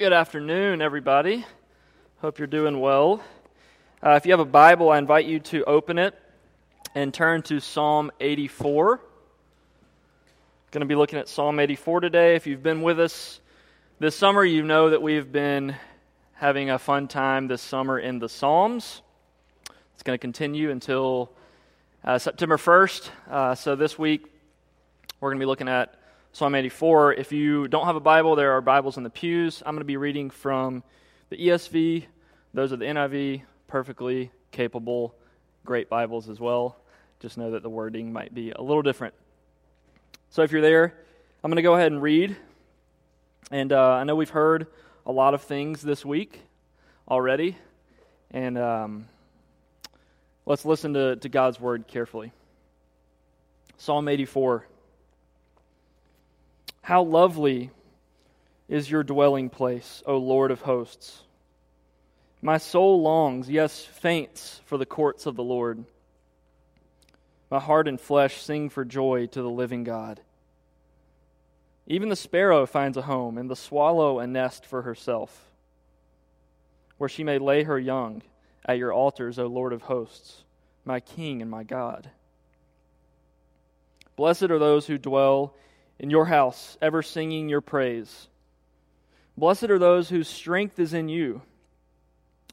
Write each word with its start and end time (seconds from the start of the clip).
Good 0.00 0.14
afternoon, 0.14 0.80
everybody. 0.80 1.44
Hope 2.22 2.38
you're 2.38 2.46
doing 2.46 2.80
well. 2.80 3.22
Uh, 4.02 4.12
if 4.12 4.24
you 4.24 4.32
have 4.32 4.40
a 4.40 4.46
Bible, 4.46 4.88
I 4.88 4.96
invite 4.96 5.26
you 5.26 5.40
to 5.40 5.62
open 5.64 5.98
it 5.98 6.14
and 6.94 7.12
turn 7.12 7.42
to 7.42 7.60
Psalm 7.60 8.10
84. 8.18 8.98
Going 10.70 10.80
to 10.80 10.86
be 10.86 10.94
looking 10.94 11.18
at 11.18 11.28
Psalm 11.28 11.60
84 11.60 12.00
today. 12.00 12.34
If 12.34 12.46
you've 12.46 12.62
been 12.62 12.80
with 12.80 12.98
us 12.98 13.40
this 13.98 14.16
summer, 14.16 14.42
you 14.42 14.62
know 14.62 14.88
that 14.88 15.02
we've 15.02 15.30
been 15.30 15.76
having 16.32 16.70
a 16.70 16.78
fun 16.78 17.06
time 17.06 17.46
this 17.46 17.60
summer 17.60 17.98
in 17.98 18.20
the 18.20 18.28
Psalms. 18.30 19.02
It's 19.92 20.02
going 20.02 20.14
to 20.14 20.18
continue 20.18 20.70
until 20.70 21.30
uh, 22.04 22.16
September 22.16 22.56
1st. 22.56 23.10
Uh, 23.28 23.54
so 23.54 23.76
this 23.76 23.98
week, 23.98 24.24
we're 25.20 25.28
going 25.28 25.38
to 25.38 25.42
be 25.42 25.46
looking 25.46 25.68
at 25.68 25.99
Psalm 26.32 26.54
84. 26.54 27.14
If 27.14 27.32
you 27.32 27.66
don't 27.66 27.86
have 27.86 27.96
a 27.96 28.00
Bible, 28.00 28.36
there 28.36 28.52
are 28.52 28.60
Bibles 28.60 28.96
in 28.96 29.02
the 29.02 29.10
pews. 29.10 29.64
I'm 29.66 29.74
going 29.74 29.80
to 29.80 29.84
be 29.84 29.96
reading 29.96 30.30
from 30.30 30.84
the 31.28 31.36
ESV. 31.36 32.04
Those 32.54 32.72
are 32.72 32.76
the 32.76 32.84
NIV, 32.84 33.42
perfectly 33.66 34.30
capable, 34.52 35.16
great 35.64 35.88
Bibles 35.88 36.28
as 36.28 36.38
well. 36.38 36.76
Just 37.18 37.36
know 37.36 37.50
that 37.50 37.64
the 37.64 37.68
wording 37.68 38.12
might 38.12 38.32
be 38.32 38.52
a 38.52 38.62
little 38.62 38.82
different. 38.82 39.12
So 40.30 40.42
if 40.42 40.52
you're 40.52 40.62
there, 40.62 40.94
I'm 41.42 41.50
going 41.50 41.56
to 41.56 41.62
go 41.62 41.74
ahead 41.74 41.90
and 41.90 42.00
read. 42.00 42.36
And 43.50 43.72
uh, 43.72 43.94
I 43.94 44.04
know 44.04 44.14
we've 44.14 44.30
heard 44.30 44.68
a 45.06 45.12
lot 45.12 45.34
of 45.34 45.42
things 45.42 45.82
this 45.82 46.04
week 46.04 46.40
already. 47.08 47.56
And 48.30 48.56
um, 48.56 49.08
let's 50.46 50.64
listen 50.64 50.94
to, 50.94 51.16
to 51.16 51.28
God's 51.28 51.58
word 51.58 51.88
carefully. 51.88 52.30
Psalm 53.78 54.06
84. 54.06 54.64
How 56.90 57.04
lovely 57.04 57.70
is 58.66 58.90
your 58.90 59.04
dwelling 59.04 59.48
place, 59.48 60.02
O 60.06 60.16
Lord 60.16 60.50
of 60.50 60.62
hosts! 60.62 61.22
My 62.42 62.58
soul 62.58 63.00
longs, 63.00 63.48
yes, 63.48 63.84
faints 63.84 64.60
for 64.64 64.76
the 64.76 64.84
courts 64.84 65.24
of 65.24 65.36
the 65.36 65.44
Lord. 65.44 65.84
My 67.48 67.60
heart 67.60 67.86
and 67.86 68.00
flesh 68.00 68.42
sing 68.42 68.70
for 68.70 68.84
joy 68.84 69.26
to 69.26 69.40
the 69.40 69.48
living 69.48 69.84
God. 69.84 70.20
Even 71.86 72.08
the 72.08 72.16
sparrow 72.16 72.66
finds 72.66 72.96
a 72.96 73.02
home, 73.02 73.38
and 73.38 73.48
the 73.48 73.54
swallow 73.54 74.18
a 74.18 74.26
nest 74.26 74.66
for 74.66 74.82
herself, 74.82 75.52
where 76.98 77.08
she 77.08 77.22
may 77.22 77.38
lay 77.38 77.62
her 77.62 77.78
young 77.78 78.20
at 78.64 78.78
your 78.78 78.92
altars, 78.92 79.38
O 79.38 79.46
Lord 79.46 79.72
of 79.72 79.82
hosts, 79.82 80.42
my 80.84 80.98
King 80.98 81.40
and 81.40 81.52
my 81.52 81.62
God. 81.62 82.10
Blessed 84.16 84.50
are 84.50 84.58
those 84.58 84.88
who 84.88 84.98
dwell 84.98 85.54
in 86.00 86.08
your 86.08 86.24
house, 86.24 86.78
ever 86.80 87.02
singing 87.02 87.50
your 87.50 87.60
praise. 87.60 88.28
Blessed 89.36 89.64
are 89.64 89.78
those 89.78 90.08
whose 90.08 90.28
strength 90.28 90.78
is 90.78 90.94
in 90.94 91.10
you, 91.10 91.42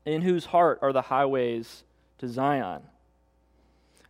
in 0.06 0.22
whose 0.22 0.45
heart 0.45 0.80
are 0.81 0.92
the 0.92 1.04
highways 1.04 1.84
to 2.17 2.28
Zion. 2.28 2.81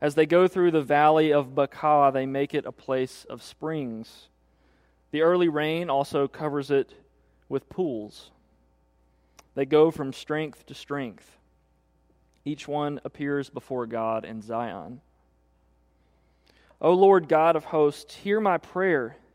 As 0.01 0.15
they 0.15 0.25
go 0.25 0.47
through 0.47 0.71
the 0.71 0.81
valley 0.81 1.31
of 1.31 1.53
Baca, 1.53 2.09
they 2.11 2.25
make 2.25 2.55
it 2.55 2.65
a 2.65 2.71
place 2.71 3.25
of 3.29 3.43
springs. 3.43 4.27
The 5.11 5.21
early 5.21 5.49
rain 5.49 5.91
also 5.91 6.27
covers 6.27 6.71
it 6.71 6.91
with 7.47 7.69
pools. 7.69 8.31
They 9.53 9.65
go 9.65 9.91
from 9.91 10.13
strength 10.13 10.65
to 10.65 10.73
strength. 10.73 11.37
Each 12.43 12.67
one 12.67 13.01
appears 13.05 13.51
before 13.51 13.85
God 13.85 14.25
in 14.25 14.41
Zion. 14.41 15.01
O 16.81 16.93
Lord 16.93 17.27
God 17.27 17.55
of 17.55 17.65
hosts, 17.65 18.15
hear 18.15 18.39
my 18.39 18.57
prayer 18.57 19.15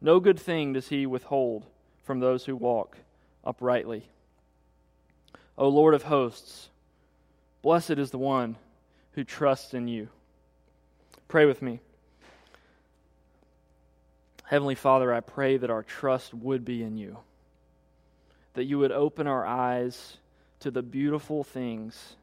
No 0.00 0.20
good 0.20 0.38
thing 0.38 0.72
does 0.72 0.88
he 0.88 1.06
withhold 1.06 1.66
from 2.04 2.20
those 2.20 2.44
who 2.44 2.54
walk 2.54 2.98
uprightly. 3.44 4.08
O 5.58 5.68
Lord 5.68 5.94
of 5.94 6.04
hosts, 6.04 6.68
blessed 7.62 7.92
is 7.92 8.10
the 8.10 8.18
one 8.18 8.56
who 9.12 9.24
trusts 9.24 9.72
in 9.72 9.88
you. 9.88 10.08
Pray 11.28 11.46
with 11.46 11.62
me. 11.62 11.80
Heavenly 14.44 14.74
Father, 14.74 15.12
I 15.12 15.20
pray 15.20 15.56
that 15.56 15.70
our 15.70 15.82
trust 15.82 16.32
would 16.34 16.64
be 16.64 16.82
in 16.82 16.96
you, 16.96 17.18
that 18.54 18.64
you 18.64 18.78
would 18.78 18.92
open 18.92 19.26
our 19.26 19.44
eyes 19.44 20.18
to 20.60 20.70
the 20.70 20.82
beautiful 20.82 21.42
things 21.42 22.14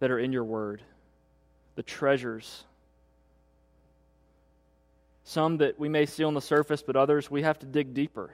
that 0.00 0.10
are 0.10 0.18
in 0.18 0.32
your 0.32 0.44
word, 0.44 0.82
the 1.76 1.82
treasures 1.82 2.64
some 5.24 5.58
that 5.58 5.78
we 5.78 5.88
may 5.88 6.06
see 6.06 6.24
on 6.24 6.34
the 6.34 6.40
surface, 6.40 6.82
but 6.82 6.96
others 6.96 7.30
we 7.30 7.42
have 7.42 7.58
to 7.60 7.66
dig 7.66 7.94
deeper 7.94 8.30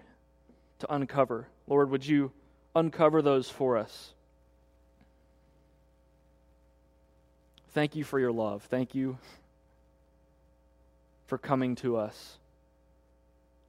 to 0.80 0.92
uncover. 0.92 1.48
Lord, 1.66 1.90
would 1.90 2.06
you 2.06 2.32
uncover 2.74 3.22
those 3.22 3.50
for 3.50 3.76
us? 3.76 4.14
Thank 7.72 7.94
you 7.94 8.04
for 8.04 8.18
your 8.18 8.32
love. 8.32 8.64
Thank 8.64 8.94
you 8.94 9.18
for 11.26 11.36
coming 11.36 11.74
to 11.76 11.96
us, 11.96 12.38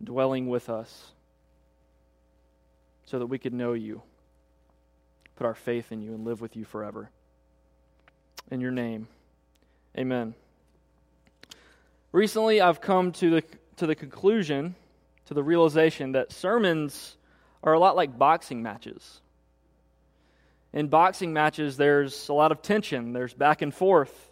dwelling 0.02 0.47
with 0.47 0.69
us, 0.69 1.12
so 3.06 3.19
that 3.19 3.25
we 3.25 3.38
could 3.38 3.53
know 3.53 3.74
you, 3.74 4.02
put 5.35 5.46
our 5.46 5.56
faith 5.56 5.91
in 5.91 6.02
you, 6.02 6.13
and 6.13 6.24
live 6.24 6.40
with 6.40 6.56
you 6.56 6.63
forever. 6.63 7.09
In 8.50 8.62
your 8.62 8.72
name, 8.72 9.08
amen. 9.97 10.34
Recently, 12.12 12.59
I've 12.59 12.81
come 12.81 13.12
to 13.14 13.30
the, 13.30 13.44
to 13.78 13.86
the 13.86 13.94
conclusion, 13.94 14.74
to 15.25 15.36
the 15.36 15.44
realization 15.44 16.14
that 16.14 16.31
sermons 16.31 17.18
are 17.64 17.74
a 17.74 17.80
lot 17.80 17.96
like 17.96 18.18
boxing 18.18 18.64
matches. 18.64 19.22
In 20.74 20.88
boxing 20.88 21.34
matches, 21.34 21.78
there's 21.78 22.30
a 22.30 22.34
lot 22.34 22.52
of 22.52 22.64
tension, 22.64 23.14
there's 23.14 23.34
back 23.34 23.62
and 23.62 23.74
forth. 23.74 24.31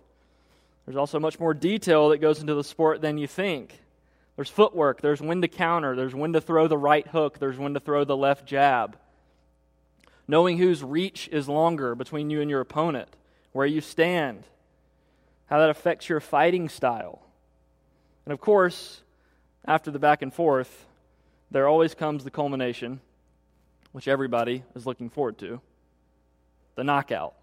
There's 0.85 0.97
also 0.97 1.19
much 1.19 1.39
more 1.39 1.53
detail 1.53 2.09
that 2.09 2.19
goes 2.19 2.39
into 2.39 2.55
the 2.55 2.63
sport 2.63 3.01
than 3.01 3.17
you 3.19 3.27
think. 3.27 3.79
There's 4.37 4.49
footwork, 4.49 5.01
there's 5.01 5.21
when 5.21 5.41
to 5.41 5.47
counter, 5.47 5.95
there's 5.95 6.15
when 6.15 6.33
to 6.33 6.41
throw 6.41 6.67
the 6.67 6.77
right 6.77 7.07
hook, 7.07 7.37
there's 7.37 7.57
when 7.57 7.75
to 7.75 7.79
throw 7.79 8.05
the 8.05 8.17
left 8.17 8.47
jab. 8.47 8.97
Knowing 10.27 10.57
whose 10.57 10.83
reach 10.83 11.29
is 11.31 11.47
longer 11.47 11.93
between 11.93 12.29
you 12.31 12.41
and 12.41 12.49
your 12.49 12.61
opponent, 12.61 13.09
where 13.51 13.65
you 13.67 13.81
stand, 13.81 14.43
how 15.45 15.59
that 15.59 15.69
affects 15.69 16.09
your 16.09 16.19
fighting 16.19 16.69
style. 16.69 17.21
And 18.27 18.33
of 18.33 18.41
course, 18.41 18.99
after 19.63 19.89
the 19.89 19.99
back 19.99 20.21
and 20.21 20.33
forth, 20.33 20.85
there 21.49 21.65
always 21.65 21.95
comes 21.95 22.25
the 22.25 22.29
culmination, 22.29 22.99
which 23.93 24.09
everybody 24.09 24.65
is 24.75 24.85
looking 24.85 25.09
forward 25.09 25.37
to 25.37 25.61
the 26.75 26.83
knockout. 26.83 27.35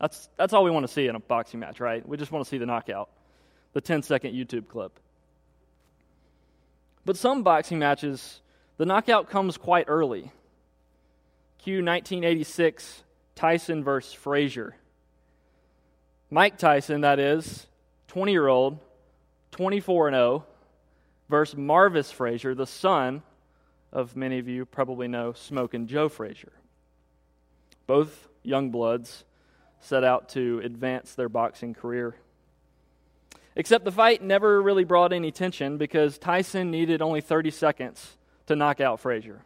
That's, 0.00 0.28
that's 0.36 0.52
all 0.52 0.62
we 0.62 0.70
want 0.70 0.86
to 0.86 0.92
see 0.92 1.08
in 1.08 1.16
a 1.16 1.18
boxing 1.18 1.58
match, 1.58 1.80
right? 1.80 2.08
We 2.08 2.16
just 2.16 2.30
want 2.30 2.44
to 2.44 2.48
see 2.48 2.58
the 2.58 2.64
knockout, 2.64 3.10
the 3.72 3.80
10 3.80 4.04
second 4.04 4.36
YouTube 4.36 4.68
clip. 4.68 5.00
But 7.04 7.16
some 7.16 7.42
boxing 7.42 7.80
matches, 7.80 8.40
the 8.76 8.86
knockout 8.86 9.30
comes 9.30 9.56
quite 9.56 9.86
early. 9.88 10.30
Q 11.58 11.78
1986, 11.82 13.02
Tyson 13.34 13.82
versus 13.82 14.12
Frazier. 14.12 14.76
Mike 16.30 16.56
Tyson, 16.56 17.00
that 17.00 17.18
is, 17.18 17.66
20 18.06 18.30
year 18.30 18.46
old, 18.46 18.78
24 19.54 20.08
and 20.08 20.16
0 20.16 20.44
versus 21.28 21.56
Marvis 21.56 22.10
Frazier, 22.10 22.56
the 22.56 22.66
son 22.66 23.22
of 23.92 24.16
many 24.16 24.40
of 24.40 24.48
you 24.48 24.66
probably 24.66 25.06
know 25.06 25.32
Smoking 25.32 25.86
Joe 25.86 26.08
Frazier. 26.08 26.50
Both 27.86 28.26
young 28.42 28.70
bloods 28.70 29.24
set 29.78 30.02
out 30.02 30.28
to 30.30 30.60
advance 30.64 31.14
their 31.14 31.28
boxing 31.28 31.72
career. 31.72 32.16
Except 33.54 33.84
the 33.84 33.92
fight 33.92 34.24
never 34.24 34.60
really 34.60 34.82
brought 34.82 35.12
any 35.12 35.30
tension 35.30 35.78
because 35.78 36.18
Tyson 36.18 36.72
needed 36.72 37.00
only 37.00 37.20
30 37.20 37.52
seconds 37.52 38.16
to 38.46 38.56
knock 38.56 38.80
out 38.80 38.98
Frazier. 38.98 39.44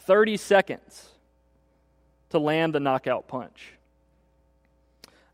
30 0.00 0.36
seconds 0.36 1.08
to 2.28 2.38
land 2.38 2.74
the 2.74 2.80
knockout 2.80 3.26
punch. 3.26 3.72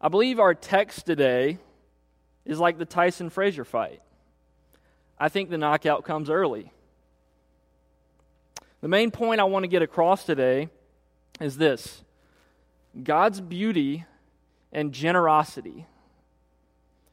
I 0.00 0.06
believe 0.06 0.38
our 0.38 0.54
text 0.54 1.06
today 1.06 1.58
is 2.44 2.58
like 2.58 2.78
the 2.78 2.84
Tyson 2.84 3.30
Frazier 3.30 3.64
fight. 3.64 4.00
I 5.18 5.28
think 5.28 5.50
the 5.50 5.58
knockout 5.58 6.04
comes 6.04 6.28
early. 6.28 6.72
The 8.80 8.88
main 8.88 9.10
point 9.10 9.40
I 9.40 9.44
want 9.44 9.62
to 9.62 9.68
get 9.68 9.82
across 9.82 10.24
today 10.24 10.68
is 11.40 11.56
this 11.56 12.02
God's 13.02 13.40
beauty 13.40 14.04
and 14.72 14.92
generosity 14.92 15.86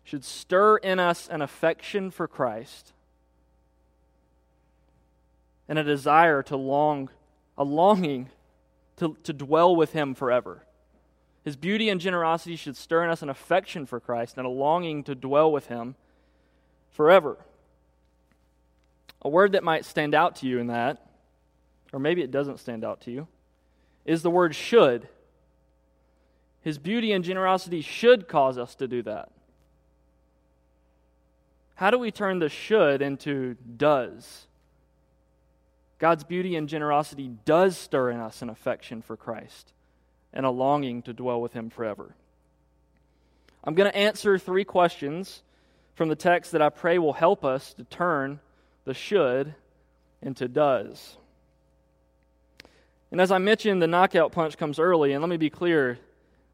should 0.03 0.25
stir 0.25 0.77
in 0.77 0.99
us 0.99 1.29
an 1.29 1.41
affection 1.41 2.11
for 2.11 2.27
Christ 2.27 2.91
and 5.69 5.79
a 5.79 5.83
desire 5.83 6.43
to 6.43 6.57
long, 6.57 7.09
a 7.57 7.63
longing 7.63 8.29
to, 8.97 9.15
to 9.23 9.31
dwell 9.31 9.73
with 9.73 9.93
Him 9.93 10.13
forever. 10.13 10.65
His 11.43 11.55
beauty 11.55 11.89
and 11.89 11.99
generosity 11.99 12.55
should 12.55 12.77
stir 12.77 13.03
in 13.03 13.09
us 13.09 13.21
an 13.21 13.29
affection 13.29 13.85
for 13.85 13.99
Christ 13.99 14.37
and 14.37 14.45
a 14.45 14.49
longing 14.49 15.03
to 15.05 15.15
dwell 15.15 15.51
with 15.51 15.67
Him 15.67 15.95
forever. 16.91 17.37
A 19.23 19.29
word 19.29 19.53
that 19.53 19.63
might 19.63 19.85
stand 19.85 20.13
out 20.13 20.35
to 20.37 20.47
you 20.47 20.59
in 20.59 20.67
that, 20.67 21.05
or 21.91 21.99
maybe 21.99 22.21
it 22.21 22.31
doesn't 22.31 22.59
stand 22.59 22.83
out 22.83 23.01
to 23.01 23.11
you, 23.11 23.27
is 24.05 24.21
the 24.21 24.29
word 24.29 24.55
should. 24.55 25.07
His 26.61 26.77
beauty 26.77 27.11
and 27.11 27.23
generosity 27.23 27.81
should 27.81 28.27
cause 28.27 28.57
us 28.57 28.75
to 28.75 28.87
do 28.87 29.01
that. 29.03 29.31
How 31.75 31.89
do 31.89 31.97
we 31.97 32.11
turn 32.11 32.37
the 32.37 32.49
should 32.49 33.01
into 33.01 33.55
does? 33.77 34.45
God's 35.97 36.23
beauty 36.23 36.55
and 36.55 36.69
generosity 36.69 37.31
does 37.45 37.77
stir 37.77 38.11
in 38.11 38.19
us 38.19 38.43
an 38.43 38.49
affection 38.49 39.01
for 39.01 39.17
Christ 39.17 39.73
and 40.33 40.45
a 40.45 40.49
longing 40.49 41.01
to 41.03 41.13
dwell 41.13 41.41
with 41.41 41.53
Him 41.53 41.69
forever. 41.69 42.15
I'm 43.63 43.75
going 43.75 43.89
to 43.91 43.97
answer 43.97 44.37
three 44.37 44.63
questions 44.63 45.43
from 45.95 46.09
the 46.09 46.15
text 46.15 46.51
that 46.53 46.61
I 46.61 46.69
pray 46.69 46.97
will 46.97 47.13
help 47.13 47.45
us 47.45 47.73
to 47.75 47.83
turn 47.83 48.39
the 48.85 48.93
should 48.93 49.53
into 50.21 50.47
does. 50.47 51.17
And 53.11 53.19
as 53.19 53.31
I 53.31 53.37
mentioned, 53.37 53.81
the 53.81 53.87
knockout 53.87 54.31
punch 54.31 54.57
comes 54.57 54.79
early, 54.79 55.11
and 55.11 55.21
let 55.21 55.29
me 55.29 55.37
be 55.37 55.49
clear 55.49 55.99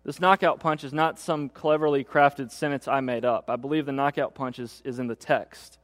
this 0.03 0.19
knockout 0.19 0.59
punch 0.59 0.83
is 0.83 0.93
not 0.93 1.19
some 1.19 1.49
cleverly 1.49 2.03
crafted 2.03 2.49
sentence 2.49 2.87
I 2.87 3.01
made 3.01 3.25
up. 3.25 3.49
I 3.49 3.57
believe 3.57 3.85
the 3.85 3.91
knockout 3.91 4.33
punch 4.33 4.57
is, 4.57 4.81
is 4.83 4.99
in 4.99 5.07
the 5.07 5.15
text. 5.15 5.77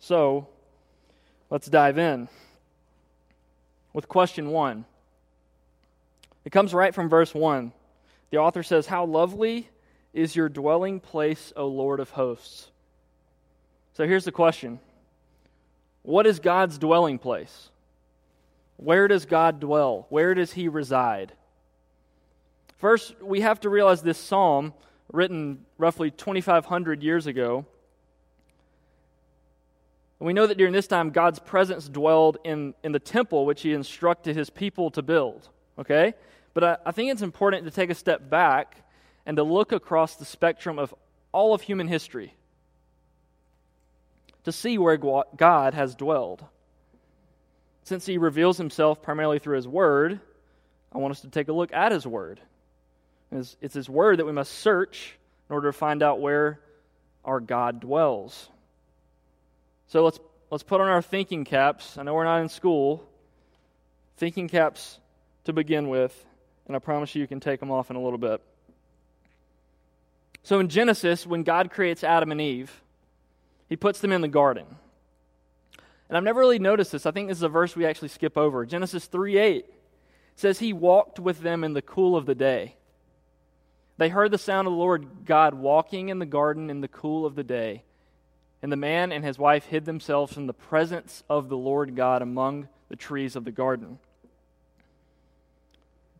So, 0.00 0.48
let's 1.50 1.66
dive 1.66 1.98
in 1.98 2.28
with 3.92 4.08
question 4.08 4.50
one. 4.50 4.84
It 6.44 6.50
comes 6.50 6.74
right 6.74 6.94
from 6.94 7.08
verse 7.08 7.34
1. 7.34 7.72
The 8.30 8.38
author 8.38 8.62
says, 8.62 8.86
How 8.86 9.04
lovely 9.04 9.68
is 10.12 10.36
your 10.36 10.48
dwelling 10.48 11.00
place, 11.00 11.52
O 11.56 11.66
Lord 11.66 12.00
of 12.00 12.10
hosts. 12.10 12.70
So 13.94 14.06
here's 14.06 14.24
the 14.24 14.32
question 14.32 14.80
What 16.02 16.26
is 16.26 16.40
God's 16.40 16.78
dwelling 16.78 17.18
place? 17.18 17.70
Where 18.76 19.06
does 19.06 19.26
God 19.26 19.60
dwell? 19.60 20.06
Where 20.08 20.34
does 20.34 20.52
he 20.52 20.68
reside? 20.68 21.32
First, 22.78 23.14
we 23.22 23.42
have 23.42 23.60
to 23.60 23.68
realize 23.68 24.02
this 24.02 24.18
psalm, 24.18 24.74
written 25.12 25.64
roughly 25.78 26.10
2,500 26.10 27.00
years 27.02 27.28
ago, 27.28 27.64
we 30.22 30.32
know 30.32 30.46
that 30.46 30.56
during 30.56 30.72
this 30.72 30.86
time, 30.86 31.10
God's 31.10 31.40
presence 31.40 31.88
dwelled 31.88 32.38
in, 32.44 32.74
in 32.84 32.92
the 32.92 33.00
temple 33.00 33.44
which 33.44 33.62
he 33.62 33.72
instructed 33.72 34.36
his 34.36 34.50
people 34.50 34.90
to 34.92 35.02
build. 35.02 35.48
Okay? 35.78 36.14
But 36.54 36.64
I, 36.64 36.76
I 36.86 36.90
think 36.92 37.10
it's 37.10 37.22
important 37.22 37.64
to 37.64 37.70
take 37.70 37.90
a 37.90 37.94
step 37.94 38.28
back 38.28 38.76
and 39.24 39.36
to 39.36 39.42
look 39.42 39.72
across 39.72 40.16
the 40.16 40.24
spectrum 40.24 40.78
of 40.78 40.94
all 41.32 41.54
of 41.54 41.62
human 41.62 41.88
history 41.88 42.34
to 44.44 44.52
see 44.52 44.76
where 44.78 44.96
God 44.96 45.74
has 45.74 45.94
dwelled. 45.94 46.44
Since 47.84 48.06
he 48.06 48.18
reveals 48.18 48.58
himself 48.58 49.02
primarily 49.02 49.38
through 49.38 49.56
his 49.56 49.68
word, 49.68 50.20
I 50.92 50.98
want 50.98 51.12
us 51.12 51.20
to 51.22 51.28
take 51.28 51.48
a 51.48 51.52
look 51.52 51.72
at 51.72 51.92
his 51.92 52.06
word. 52.06 52.40
It's, 53.30 53.56
it's 53.60 53.74
his 53.74 53.88
word 53.88 54.18
that 54.18 54.26
we 54.26 54.32
must 54.32 54.52
search 54.52 55.16
in 55.48 55.54
order 55.54 55.68
to 55.68 55.72
find 55.72 56.02
out 56.02 56.20
where 56.20 56.60
our 57.24 57.40
God 57.40 57.80
dwells. 57.80 58.48
So 59.88 60.04
let's, 60.04 60.18
let's 60.50 60.62
put 60.62 60.80
on 60.80 60.88
our 60.88 61.02
thinking 61.02 61.44
caps. 61.44 61.96
I 61.98 62.02
know 62.02 62.14
we're 62.14 62.24
not 62.24 62.42
in 62.42 62.48
school. 62.48 63.08
Thinking 64.16 64.48
caps 64.48 64.98
to 65.44 65.52
begin 65.52 65.88
with, 65.88 66.24
and 66.66 66.76
I 66.76 66.78
promise 66.78 67.14
you, 67.14 67.20
you 67.20 67.26
can 67.26 67.40
take 67.40 67.60
them 67.60 67.70
off 67.70 67.90
in 67.90 67.96
a 67.96 68.02
little 68.02 68.18
bit. 68.18 68.40
So 70.42 70.58
in 70.58 70.68
Genesis, 70.68 71.26
when 71.26 71.42
God 71.42 71.70
creates 71.70 72.02
Adam 72.02 72.32
and 72.32 72.40
Eve, 72.40 72.82
he 73.68 73.76
puts 73.76 74.00
them 74.00 74.12
in 74.12 74.20
the 74.20 74.28
garden. 74.28 74.66
And 76.08 76.16
I've 76.16 76.24
never 76.24 76.40
really 76.40 76.58
noticed 76.58 76.92
this. 76.92 77.06
I 77.06 77.10
think 77.10 77.28
this 77.28 77.38
is 77.38 77.42
a 77.42 77.48
verse 77.48 77.74
we 77.74 77.86
actually 77.86 78.08
skip 78.08 78.36
over. 78.36 78.66
Genesis 78.66 79.06
3 79.06 79.38
8 79.38 79.66
says, 80.36 80.58
He 80.58 80.72
walked 80.72 81.18
with 81.18 81.40
them 81.40 81.64
in 81.64 81.72
the 81.72 81.82
cool 81.82 82.16
of 82.16 82.26
the 82.26 82.34
day. 82.34 82.76
They 83.98 84.08
heard 84.08 84.30
the 84.30 84.38
sound 84.38 84.66
of 84.66 84.72
the 84.72 84.78
Lord 84.78 85.24
God 85.24 85.54
walking 85.54 86.08
in 86.08 86.18
the 86.18 86.26
garden 86.26 86.70
in 86.70 86.80
the 86.80 86.88
cool 86.88 87.24
of 87.24 87.34
the 87.34 87.44
day. 87.44 87.84
And 88.60 88.70
the 88.70 88.76
man 88.76 89.10
and 89.10 89.24
his 89.24 89.38
wife 89.38 89.66
hid 89.66 89.84
themselves 89.84 90.32
from 90.32 90.46
the 90.46 90.52
presence 90.52 91.22
of 91.28 91.48
the 91.48 91.56
Lord 91.56 91.96
God 91.96 92.22
among 92.22 92.68
the 92.88 92.96
trees 92.96 93.34
of 93.34 93.44
the 93.44 93.50
garden. 93.50 93.98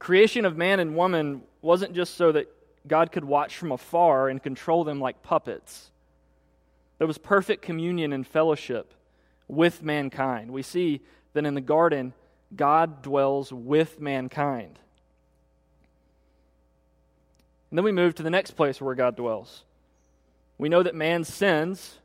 Creation 0.02 0.44
of 0.44 0.56
man 0.56 0.80
and 0.80 0.96
woman 0.96 1.42
wasn't 1.60 1.94
just 1.94 2.16
so 2.16 2.32
that 2.32 2.52
God 2.88 3.12
could 3.12 3.24
watch 3.24 3.56
from 3.56 3.70
afar 3.70 4.28
and 4.28 4.42
control 4.42 4.82
them 4.82 4.98
like 4.98 5.22
puppets. 5.22 5.92
There 6.98 7.06
was 7.06 7.18
perfect 7.18 7.62
communion 7.62 8.12
and 8.12 8.26
fellowship 8.26 8.94
with 9.46 9.80
mankind. 9.80 10.50
We 10.50 10.62
see 10.62 11.02
that 11.34 11.46
in 11.46 11.54
the 11.54 11.60
garden, 11.60 12.14
God 12.56 13.02
dwells 13.02 13.52
with 13.52 14.00
mankind. 14.00 14.76
And 17.70 17.78
then 17.78 17.84
we 17.84 17.92
move 17.92 18.16
to 18.16 18.24
the 18.24 18.28
next 18.28 18.56
place 18.56 18.80
where 18.80 18.96
God 18.96 19.14
dwells. 19.14 19.62
We 20.58 20.68
know 20.68 20.82
that 20.82 20.96
man 20.96 21.22
sins, 21.22 21.98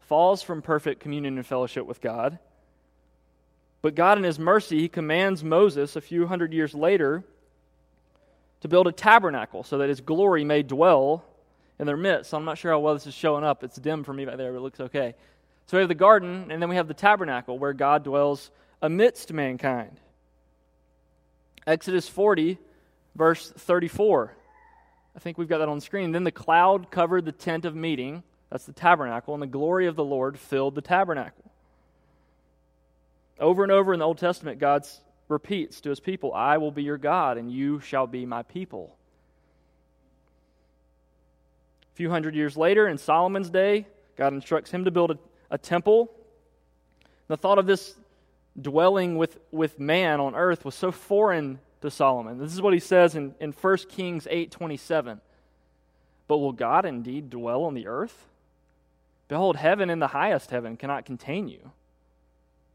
falls 0.00 0.42
from 0.42 0.62
perfect 0.62 1.02
communion 1.02 1.36
and 1.36 1.46
fellowship 1.46 1.84
with 1.84 2.00
God. 2.00 2.38
But 3.82 3.94
God, 3.94 4.16
in 4.16 4.24
His 4.24 4.38
mercy, 4.38 4.78
He 4.78 4.88
commands 4.88 5.44
Moses 5.44 5.96
a 5.96 6.00
few 6.00 6.26
hundred 6.26 6.54
years 6.54 6.72
later 6.72 7.24
to 8.62 8.68
build 8.68 8.86
a 8.86 8.92
tabernacle 8.92 9.62
so 9.62 9.78
that 9.78 9.88
His 9.88 10.00
glory 10.00 10.44
may 10.44 10.62
dwell 10.62 11.24
in 11.78 11.86
their 11.86 11.96
midst. 11.96 12.30
So 12.30 12.36
I'm 12.36 12.44
not 12.44 12.58
sure 12.58 12.72
how 12.72 12.78
well 12.78 12.94
this 12.94 13.06
is 13.06 13.14
showing 13.14 13.44
up. 13.44 13.62
It's 13.62 13.76
dim 13.76 14.04
for 14.04 14.12
me 14.12 14.24
back 14.24 14.36
there, 14.36 14.52
but 14.52 14.58
it 14.58 14.62
looks 14.62 14.80
okay. 14.80 15.14
So 15.66 15.76
we 15.76 15.82
have 15.82 15.88
the 15.88 15.94
garden, 15.94 16.50
and 16.50 16.62
then 16.62 16.68
we 16.68 16.76
have 16.76 16.88
the 16.88 16.94
tabernacle 16.94 17.58
where 17.58 17.72
God 17.72 18.04
dwells 18.04 18.50
amidst 18.80 19.32
mankind. 19.32 19.98
Exodus 21.66 22.08
40, 22.08 22.58
verse 23.14 23.50
34. 23.50 24.34
I 25.14 25.18
think 25.18 25.38
we've 25.38 25.48
got 25.48 25.58
that 25.58 25.68
on 25.68 25.78
the 25.78 25.82
screen. 25.82 26.12
Then 26.12 26.24
the 26.24 26.32
cloud 26.32 26.90
covered 26.90 27.24
the 27.24 27.32
tent 27.32 27.64
of 27.64 27.74
meeting, 27.74 28.22
that's 28.50 28.64
the 28.64 28.72
tabernacle, 28.72 29.34
and 29.34 29.42
the 29.42 29.46
glory 29.46 29.86
of 29.86 29.96
the 29.96 30.04
Lord 30.04 30.38
filled 30.38 30.74
the 30.74 30.82
tabernacle. 30.82 31.50
Over 33.40 33.62
and 33.62 33.72
over 33.72 33.92
in 33.92 33.98
the 33.98 34.06
Old 34.06 34.18
Testament, 34.18 34.58
God 34.58 34.86
repeats 35.32 35.80
to 35.80 35.90
his 35.90 35.98
people, 35.98 36.32
I 36.32 36.58
will 36.58 36.70
be 36.70 36.84
your 36.84 36.98
God, 36.98 37.38
and 37.38 37.50
you 37.50 37.80
shall 37.80 38.06
be 38.06 38.24
my 38.24 38.44
people. 38.44 38.96
A 41.92 41.96
few 41.96 42.10
hundred 42.10 42.34
years 42.34 42.56
later, 42.56 42.86
in 42.86 42.98
Solomon's 42.98 43.50
day, 43.50 43.86
God 44.16 44.32
instructs 44.32 44.70
him 44.70 44.84
to 44.84 44.90
build 44.90 45.10
a 45.10 45.18
a 45.52 45.58
temple. 45.58 46.10
The 47.28 47.36
thought 47.36 47.58
of 47.58 47.66
this 47.66 47.94
dwelling 48.60 49.16
with, 49.16 49.38
with 49.52 49.78
man 49.78 50.18
on 50.18 50.34
earth 50.34 50.64
was 50.64 50.74
so 50.74 50.90
foreign 50.90 51.60
to 51.82 51.90
Solomon. 51.90 52.38
This 52.38 52.52
is 52.52 52.62
what 52.62 52.72
he 52.72 52.80
says 52.80 53.14
in, 53.14 53.34
in 53.38 53.52
1 53.52 53.76
Kings 53.88 54.26
8.27. 54.30 55.20
But 56.26 56.38
will 56.38 56.52
God 56.52 56.86
indeed 56.86 57.30
dwell 57.30 57.64
on 57.64 57.74
the 57.74 57.86
earth? 57.86 58.26
Behold, 59.28 59.56
heaven 59.56 59.90
in 59.90 59.98
the 59.98 60.08
highest 60.08 60.50
heaven 60.50 60.76
cannot 60.76 61.04
contain 61.04 61.48
you. 61.48 61.70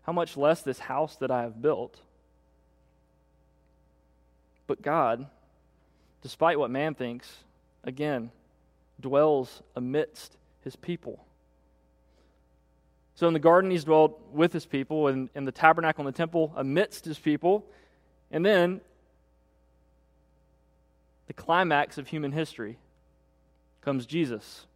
How 0.04 0.14
much 0.14 0.38
less 0.38 0.62
this 0.62 0.80
house 0.80 1.16
that 1.18 1.32
I 1.32 1.42
have 1.42 1.62
built? 1.62 2.00
But 4.67 4.81
God, 4.81 5.27
despite 6.21 6.59
what 6.59 6.69
man 6.69 6.93
thinks, 6.93 7.43
again, 7.83 8.31
dwells 9.00 9.62
amidst 9.75 10.38
his 10.62 10.75
people. 10.75 11.24
So 13.15 13.27
in 13.27 13.33
the 13.33 13.39
garden, 13.39 13.71
he's 13.71 13.86
dwelt 13.86 14.21
with 14.31 14.53
his 14.53 14.65
people, 14.65 15.07
and 15.07 15.29
in 15.33 15.45
the 15.45 15.51
tabernacle 15.51 16.05
and 16.05 16.13
the 16.13 16.17
temple, 16.17 16.53
amidst 16.55 17.05
his 17.05 17.17
people. 17.17 17.65
And 18.29 18.45
then 18.45 18.81
the 21.25 21.33
climax 21.33 21.97
of 21.97 22.09
human 22.09 22.31
history 22.31 22.77
comes 23.81 24.05
Jesus. 24.05 24.67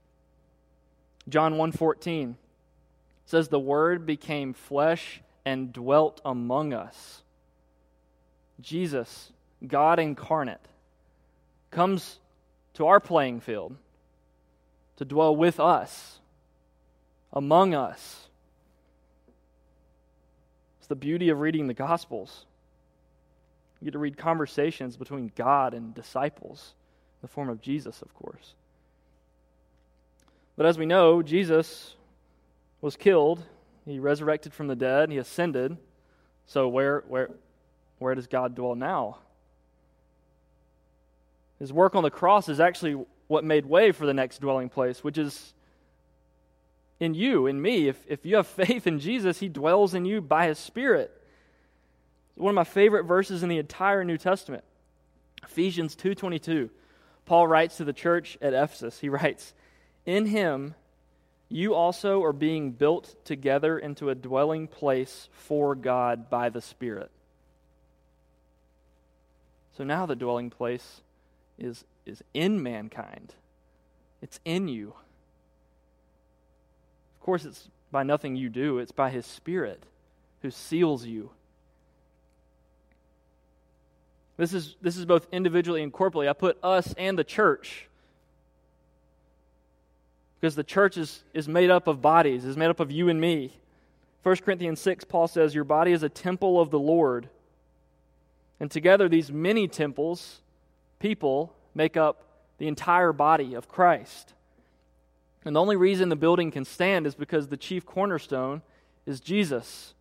John 1.30 1.54
1:14 1.56 2.36
says 3.26 3.50
the 3.50 3.60
word 3.60 4.06
became 4.06 4.54
flesh 4.54 5.22
and 5.46 5.72
dwelt 5.72 6.20
among 6.26 6.74
us. 6.74 7.22
Jesus, 8.60 9.32
God 9.68 10.00
incarnate, 10.00 10.60
comes 11.70 12.20
to 12.74 12.88
our 12.88 13.00
playing 13.00 13.42
field 13.42 13.76
to 14.98 15.06
dwell 15.06 15.36
with 15.36 15.60
us, 15.60 16.20
among 17.34 17.74
us 17.74 18.28
It's 20.82 20.88
the 20.88 20.96
beauty 20.96 21.30
of 21.30 21.40
reading 21.40 21.68
the 21.68 21.76
Gospels. 21.76 22.46
You 23.80 23.86
get 23.86 23.92
to 23.92 24.00
read 24.00 24.18
conversations 24.18 24.98
between 24.98 25.32
God 25.36 25.76
and 25.76 25.94
disciples, 25.94 26.74
in 27.22 27.28
the 27.28 27.32
form 27.32 27.50
of 27.50 27.62
Jesus, 27.62 28.02
of 28.02 28.12
course. 28.16 28.56
But 30.58 30.66
as 30.66 30.80
we 30.80 30.88
know, 30.88 31.22
Jesus 31.22 31.96
was 32.82 32.96
killed, 32.96 33.44
he 33.86 34.00
resurrected 34.00 34.56
from 34.56 34.66
the 34.66 34.76
dead, 34.76 35.12
he 35.12 35.20
ascended. 35.20 35.78
So 36.48 36.68
where 36.68 37.04
where 37.08 37.30
where 38.00 38.16
does 38.16 38.26
God 38.26 38.56
dwell 38.56 38.74
now? 38.74 39.20
His 41.62 41.72
work 41.72 41.94
on 41.94 42.02
the 42.02 42.10
cross 42.10 42.50
is 42.50 42.60
actually 42.60 43.06
what 43.28 43.44
made 43.44 43.68
way 43.68 43.92
for 43.92 44.08
the 44.08 44.16
next 44.16 44.42
dwelling 44.42 44.68
place, 44.68 45.04
which 45.04 45.20
is 45.20 45.54
in 47.00 47.14
you, 47.14 47.46
in 47.46 47.62
me. 47.62 47.88
If, 47.88 48.04
if 48.08 48.26
you 48.26 48.38
have 48.38 48.48
faith 48.66 48.88
in 48.88 49.00
Jesus, 49.00 49.40
he 49.40 49.48
dwells 49.48 49.94
in 49.94 50.04
you 50.04 50.22
by 50.22 50.48
his 50.48 50.58
Spirit. 50.58 51.12
It's 52.32 52.40
one 52.40 52.50
of 52.50 52.56
my 52.56 52.64
favorite 52.64 53.04
verses 53.04 53.44
in 53.44 53.50
the 53.50 53.60
entire 53.60 54.04
New 54.04 54.18
Testament. 54.18 54.64
Ephesians 55.44 55.96
2:22. 55.96 56.72
Paul 57.28 57.46
writes 57.48 57.78
to 57.78 57.86
the 57.86 57.94
church 57.94 58.40
at 58.42 58.56
Ephesus. 58.56 59.00
He 59.00 59.10
writes, 59.10 59.54
"In 60.04 60.26
him 60.26 60.74
you 61.48 61.76
also 61.76 62.24
are 62.24 62.34
being 62.34 62.72
built 62.72 63.24
together 63.24 63.78
into 63.78 64.10
a 64.10 64.16
dwelling 64.16 64.68
place 64.68 65.30
for 65.32 65.76
God 65.76 66.28
by 66.28 66.50
the 66.50 66.62
Spirit." 66.62 67.12
So 69.78 69.84
now 69.84 70.08
the 70.08 70.16
dwelling 70.16 70.50
place 70.50 71.02
is 71.62 71.86
is 72.06 72.24
in 72.34 72.62
mankind. 72.62 73.34
It's 74.22 74.40
in 74.46 74.68
you. 74.68 74.94
Of 77.16 77.26
course, 77.26 77.46
it's 77.46 77.70
by 77.92 78.04
nothing 78.04 78.36
you 78.36 78.50
do, 78.50 78.80
it's 78.80 78.92
by 78.92 79.10
His 79.10 79.26
Spirit 79.26 79.84
who 80.42 80.52
seals 80.52 81.06
you. 81.06 81.32
This 84.38 84.54
is, 84.54 84.76
this 84.82 84.98
is 84.98 85.06
both 85.06 85.28
individually 85.32 85.84
and 85.84 85.94
corporately. 85.94 86.28
I 86.28 86.34
put 86.34 86.58
us 86.64 86.96
and 86.98 87.18
the 87.18 87.24
church 87.24 87.88
because 90.40 90.56
the 90.56 90.64
church 90.64 90.98
is, 90.98 91.24
is 91.34 91.48
made 91.48 91.70
up 91.70 91.86
of 91.88 92.02
bodies, 92.02 92.44
is 92.44 92.58
made 92.58 92.70
up 92.70 92.80
of 92.80 92.92
you 92.92 93.10
and 93.10 93.22
me. 93.22 93.52
1 94.24 94.38
Corinthians 94.38 94.80
6, 94.80 95.04
Paul 95.04 95.28
says, 95.28 95.54
Your 95.54 95.64
body 95.64 95.92
is 95.92 96.02
a 96.02 96.10
temple 96.10 96.60
of 96.60 96.72
the 96.72 96.80
Lord. 96.80 97.30
And 98.60 98.72
together, 98.72 99.08
these 99.08 99.32
many 99.32 99.68
temples, 99.68 100.41
people, 101.02 101.54
make 101.76 101.98
up 101.98 102.24
the 102.58 102.68
entire 102.68 103.12
body 103.12 103.54
of 103.56 103.68
Christ. 103.68 104.34
And 105.44 105.56
the 105.56 105.60
only 105.60 105.76
reason 105.76 106.10
the 106.10 106.16
building 106.16 106.52
can 106.52 106.64
stand 106.64 107.08
is 107.08 107.16
because 107.16 107.48
the 107.48 107.58
chief 107.58 107.86
cornerstone 107.86 108.62
is 109.06 109.20
Jesus. 109.20 109.94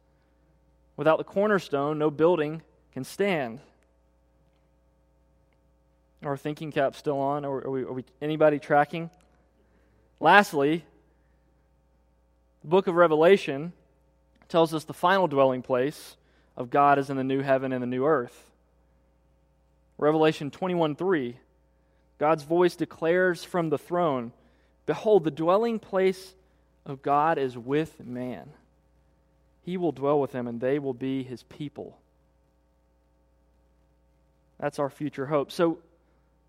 Without 0.96 1.16
the 1.16 1.24
cornerstone, 1.24 1.98
no 1.98 2.10
building 2.10 2.62
can 2.92 3.04
stand. 3.04 3.60
Our 6.22 6.36
thinking 6.36 6.70
cap 6.70 6.94
still 6.94 7.18
on? 7.18 7.46
Are, 7.46 7.70
we, 7.70 7.82
are 7.82 7.92
we 7.92 8.04
anybody 8.20 8.58
tracking? 8.58 9.08
Lastly, 10.20 10.84
the 12.60 12.68
book 12.68 12.86
of 12.86 12.94
Revelation 12.94 13.72
tells 14.50 14.74
us 14.74 14.84
the 14.84 14.92
final 14.92 15.26
dwelling 15.26 15.62
place 15.62 16.16
of 16.58 16.68
God 16.68 16.98
is 16.98 17.08
in 17.08 17.16
the 17.16 17.24
new 17.24 17.40
heaven 17.40 17.72
and 17.72 17.82
the 17.82 17.86
new 17.86 18.04
earth. 18.04 18.49
Revelation 20.00 20.50
21 20.50 20.96
3, 20.96 21.36
God's 22.18 22.42
voice 22.42 22.74
declares 22.74 23.44
from 23.44 23.68
the 23.68 23.78
throne 23.78 24.32
Behold, 24.86 25.24
the 25.24 25.30
dwelling 25.30 25.78
place 25.78 26.34
of 26.86 27.02
God 27.02 27.36
is 27.36 27.56
with 27.56 28.00
man. 28.00 28.48
He 29.62 29.76
will 29.76 29.92
dwell 29.92 30.18
with 30.18 30.32
them, 30.32 30.48
and 30.48 30.58
they 30.58 30.78
will 30.78 30.94
be 30.94 31.22
his 31.22 31.42
people. 31.42 31.98
That's 34.58 34.78
our 34.78 34.88
future 34.88 35.26
hope. 35.26 35.52
So, 35.52 35.78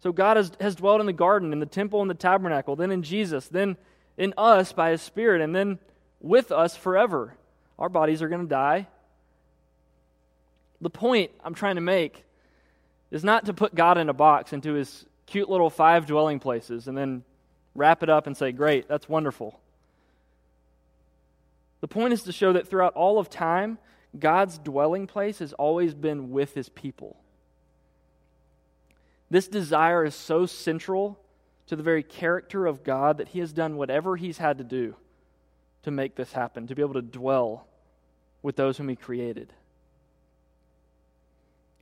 so 0.01 0.13
God 0.13 0.38
has, 0.38 0.53
has 0.62 0.75
dwelled 0.75 1.01
in 1.01 1.05
the 1.05 1.13
garden, 1.13 1.51
in 1.51 1.60
the 1.60 1.65
temple, 1.65 2.01
in 2.01 2.08
the 2.08 2.13
tabernacle, 2.13 2.77
then 2.77 2.89
in 2.89 3.03
Jesus, 3.03 3.50
then 3.50 3.75
in 4.17 4.34
us 4.38 4.72
by 4.72 4.91
his 4.91 5.01
Spirit, 5.01 5.41
and 5.41 5.53
then 5.53 5.77
with 6.22 6.53
us 6.53 6.77
forever. 6.77 7.36
Our 7.77 7.89
bodies 7.89 8.22
are 8.22 8.29
going 8.29 8.41
to 8.41 8.48
die. 8.48 8.88
The 10.79 10.89
point 10.89 11.31
I'm 11.43 11.53
trying 11.53 11.75
to 11.75 11.81
make 11.81 12.24
is 13.12 13.24
not 13.24 13.46
to 13.46 13.53
put 13.53 13.75
God 13.75 13.98
in 13.98 14.10
a 14.10 14.13
box 14.13 14.53
into 14.53 14.74
his 14.74 15.06
cute 15.25 15.50
little 15.50 15.70
five 15.70 16.06
dwelling 16.06 16.39
places 16.39 16.88
and 16.88 16.98
then 16.98 17.24
wrap 17.75 18.01
it 18.03 18.10
up 18.10 18.25
and 18.25 18.36
say, 18.36 18.51
Great, 18.51 18.88
that's 18.88 19.08
wonderful. 19.08 19.60
The 21.82 21.88
point 21.88 22.13
is 22.13 22.24
to 22.24 22.32
show 22.32 22.53
that 22.53 22.68
throughout 22.68 22.94
all 22.94 23.20
of 23.20 23.30
time, 23.30 23.77
God's 24.18 24.58
dwelling 24.58 25.08
place 25.08 25.39
has 25.39 25.53
always 25.53 25.94
been 25.94 26.32
with 26.32 26.53
his 26.53 26.70
people. 26.70 27.18
This 29.30 29.48
desire 29.48 30.03
is 30.03 30.13
so 30.13 30.46
central 30.46 31.18
to 31.68 31.75
the 31.75 31.84
very 31.84 32.03
character 32.03 32.65
of 32.65 32.84
God 32.84 33.18
that 33.18 33.30
he 33.30 33.39
has 33.39 33.53
done 33.53 33.77
whatever 33.77 34.18
he's 34.18 34.38
had 34.38 34.58
to 34.58 34.63
do 34.63 34.96
to 35.84 35.91
make 35.91 36.15
this 36.15 36.34
happen, 36.34 36.68
to 36.68 36.75
be 36.75 36.82
able 36.82 36.96
to 36.96 37.01
dwell 37.01 37.65
with 38.41 38.58
those 38.58 38.77
whom 38.77 38.89
he 38.89 38.96
created. 38.96 39.53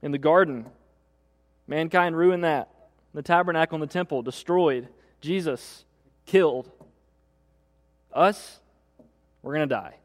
In 0.01 0.12
the 0.12 0.17
garden, 0.17 0.67
mankind 1.69 2.17
ruined 2.17 2.43
that. 2.43 2.69
The 3.13 3.21
tabernacle 3.21 3.75
and 3.75 3.83
the 3.83 3.91
temple 3.91 4.21
destroyed. 4.21 4.88
Jesus 5.21 5.85
killed. 6.25 6.69
Us, 8.13 8.59
we're 9.41 9.55
going 9.55 9.69
to 9.69 9.75
die. 9.75 9.95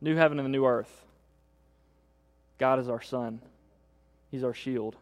New 0.00 0.16
heaven 0.16 0.38
and 0.38 0.46
the 0.46 0.50
new 0.50 0.66
earth. 0.66 1.04
God 2.58 2.78
is 2.78 2.88
our 2.88 3.00
Sun, 3.00 3.40
He's 4.30 4.44
our 4.44 4.54
shield. 4.54 4.96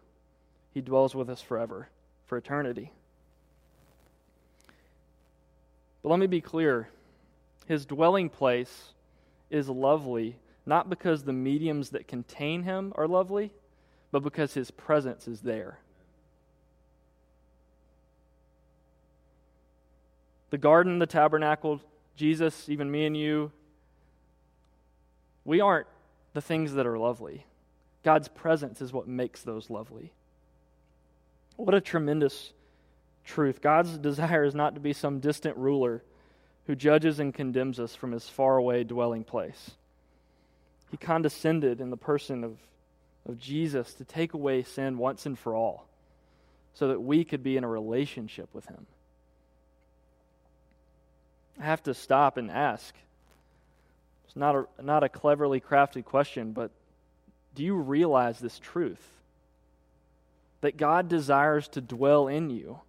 He 0.72 0.80
dwells 0.80 1.14
with 1.14 1.28
us 1.28 1.42
forever, 1.42 1.88
for 2.26 2.38
eternity. 2.38 2.92
But 6.02 6.10
let 6.10 6.20
me 6.20 6.26
be 6.26 6.40
clear 6.40 6.88
His 7.66 7.84
dwelling 7.84 8.28
place 8.28 8.92
is 9.50 9.68
lovely, 9.68 10.36
not 10.66 10.88
because 10.88 11.22
the 11.22 11.32
mediums 11.32 11.90
that 11.90 12.06
contain 12.06 12.62
Him 12.62 12.92
are 12.94 13.08
lovely, 13.08 13.50
but 14.10 14.22
because 14.22 14.54
His 14.54 14.70
presence 14.70 15.28
is 15.28 15.40
there. 15.40 15.78
the 20.50 20.58
garden, 20.58 20.98
the 20.98 21.06
tabernacle, 21.06 21.80
Jesus, 22.16 22.68
even 22.68 22.90
me 22.90 23.06
and 23.06 23.16
you, 23.16 23.52
we 25.44 25.60
aren't 25.60 25.86
the 26.34 26.40
things 26.40 26.74
that 26.74 26.86
are 26.86 26.98
lovely. 26.98 27.44
God's 28.02 28.28
presence 28.28 28.80
is 28.80 28.92
what 28.92 29.08
makes 29.08 29.42
those 29.42 29.70
lovely. 29.70 30.12
What 31.56 31.74
a 31.74 31.80
tremendous 31.80 32.52
truth. 33.24 33.60
God's 33.60 33.98
desire 33.98 34.44
is 34.44 34.54
not 34.54 34.74
to 34.74 34.80
be 34.80 34.92
some 34.92 35.20
distant 35.20 35.56
ruler 35.56 36.02
who 36.66 36.74
judges 36.74 37.18
and 37.18 37.34
condemns 37.34 37.80
us 37.80 37.94
from 37.94 38.12
his 38.12 38.28
faraway 38.28 38.84
dwelling 38.84 39.24
place. 39.24 39.72
He 40.90 40.96
condescended 40.96 41.80
in 41.80 41.90
the 41.90 41.96
person 41.96 42.44
of, 42.44 42.58
of 43.28 43.38
Jesus 43.38 43.92
to 43.94 44.04
take 44.04 44.32
away 44.32 44.62
sin 44.62 44.98
once 44.98 45.26
and 45.26 45.38
for 45.38 45.54
all 45.54 45.86
so 46.74 46.88
that 46.88 47.00
we 47.00 47.24
could 47.24 47.42
be 47.42 47.56
in 47.56 47.64
a 47.64 47.68
relationship 47.68 48.48
with 48.52 48.66
him. 48.66 48.86
I 51.60 51.64
have 51.64 51.82
to 51.84 51.94
stop 51.94 52.36
and 52.36 52.50
ask. 52.50 52.94
It's 54.26 54.36
not 54.36 54.54
a, 54.54 54.66
not 54.82 55.02
a 55.02 55.08
cleverly 55.08 55.60
crafted 55.60 56.04
question, 56.04 56.52
but 56.52 56.70
do 57.54 57.64
you 57.64 57.74
realize 57.74 58.38
this 58.38 58.58
truth? 58.58 59.04
That 60.60 60.76
God 60.76 61.08
desires 61.08 61.68
to 61.68 61.80
dwell 61.80 62.28
in 62.28 62.50
you. 62.50 62.80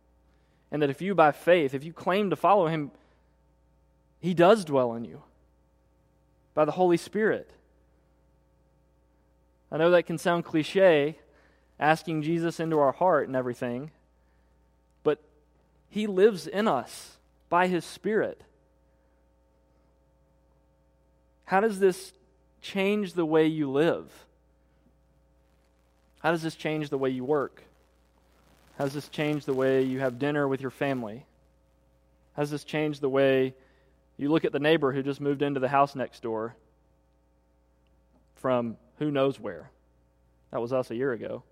And 0.72 0.84
that 0.84 0.92
if 0.92 1.02
you, 1.02 1.16
by 1.16 1.32
faith, 1.32 1.74
if 1.74 1.84
you 1.84 1.94
claim 1.94 2.30
to 2.30 2.36
follow 2.36 2.68
Him, 2.68 2.92
He 4.20 4.36
does 4.36 4.64
dwell 4.64 4.94
in 4.94 5.04
you 5.04 5.24
by 6.54 6.66
the 6.66 6.72
Holy 6.72 6.98
Spirit. 6.98 7.50
I 9.72 9.78
know 9.78 9.92
that 9.92 10.04
can 10.04 10.18
sound 10.18 10.46
cliche, 10.46 11.18
asking 11.80 12.24
Jesus 12.24 12.60
into 12.60 12.80
our 12.80 12.92
heart 12.92 13.28
and 13.28 13.36
everything, 13.36 13.92
but 15.04 15.22
He 15.90 16.08
lives 16.08 16.48
in 16.48 16.68
us 16.68 17.18
by 17.50 17.68
His 17.68 17.86
Spirit. 17.86 18.42
How 21.46 21.62
does 21.62 21.80
this 21.80 22.14
change 22.62 23.14
the 23.14 23.26
way 23.26 23.48
you 23.48 23.72
live? 23.72 24.12
How 26.20 26.32
does 26.32 26.44
this 26.44 26.56
change 26.56 26.90
the 26.90 26.98
way 26.98 27.10
you 27.10 27.24
work? 27.24 27.64
How 28.78 28.86
does 28.86 28.94
this 28.94 29.08
change 29.08 29.46
the 29.46 29.54
way 29.54 29.84
you 29.84 30.00
have 30.00 30.20
dinner 30.20 30.48
with 30.48 30.62
your 30.62 30.72
family? 30.72 31.26
How 32.36 32.44
does 32.44 32.52
this 32.52 32.64
change 32.64 33.00
the 33.00 33.10
way 33.10 33.54
you 34.18 34.30
look 34.30 34.46
at 34.46 34.52
the 34.52 34.60
neighbor 34.60 34.92
who 34.92 35.02
just 35.02 35.22
moved 35.22 35.42
into 35.42 35.60
the 35.60 35.68
house 35.68 35.96
next 35.96 36.22
door 36.22 36.56
from 38.36 38.78
who 39.00 39.12
knows 39.12 39.40
where? 39.40 39.72
That 40.52 40.62
was 40.62 40.72
us 40.74 40.92
a 40.92 40.96
year 40.96 41.12
ago. 41.12 41.44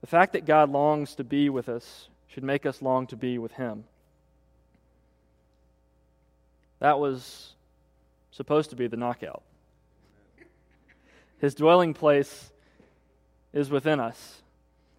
The 0.00 0.06
fact 0.06 0.34
that 0.34 0.46
God 0.46 0.70
longs 0.70 1.16
to 1.16 1.24
be 1.24 1.50
with 1.50 1.68
us 1.68 2.08
should 2.28 2.44
make 2.44 2.66
us 2.66 2.80
long 2.80 3.06
to 3.08 3.16
be 3.16 3.38
with 3.38 3.52
Him. 3.52 3.84
That 6.78 7.00
was 7.00 7.54
supposed 8.30 8.70
to 8.70 8.76
be 8.76 8.86
the 8.86 8.96
knockout. 8.96 9.42
His 11.40 11.54
dwelling 11.54 11.94
place 11.94 12.50
is 13.52 13.70
within 13.70 14.00
us. 14.00 14.42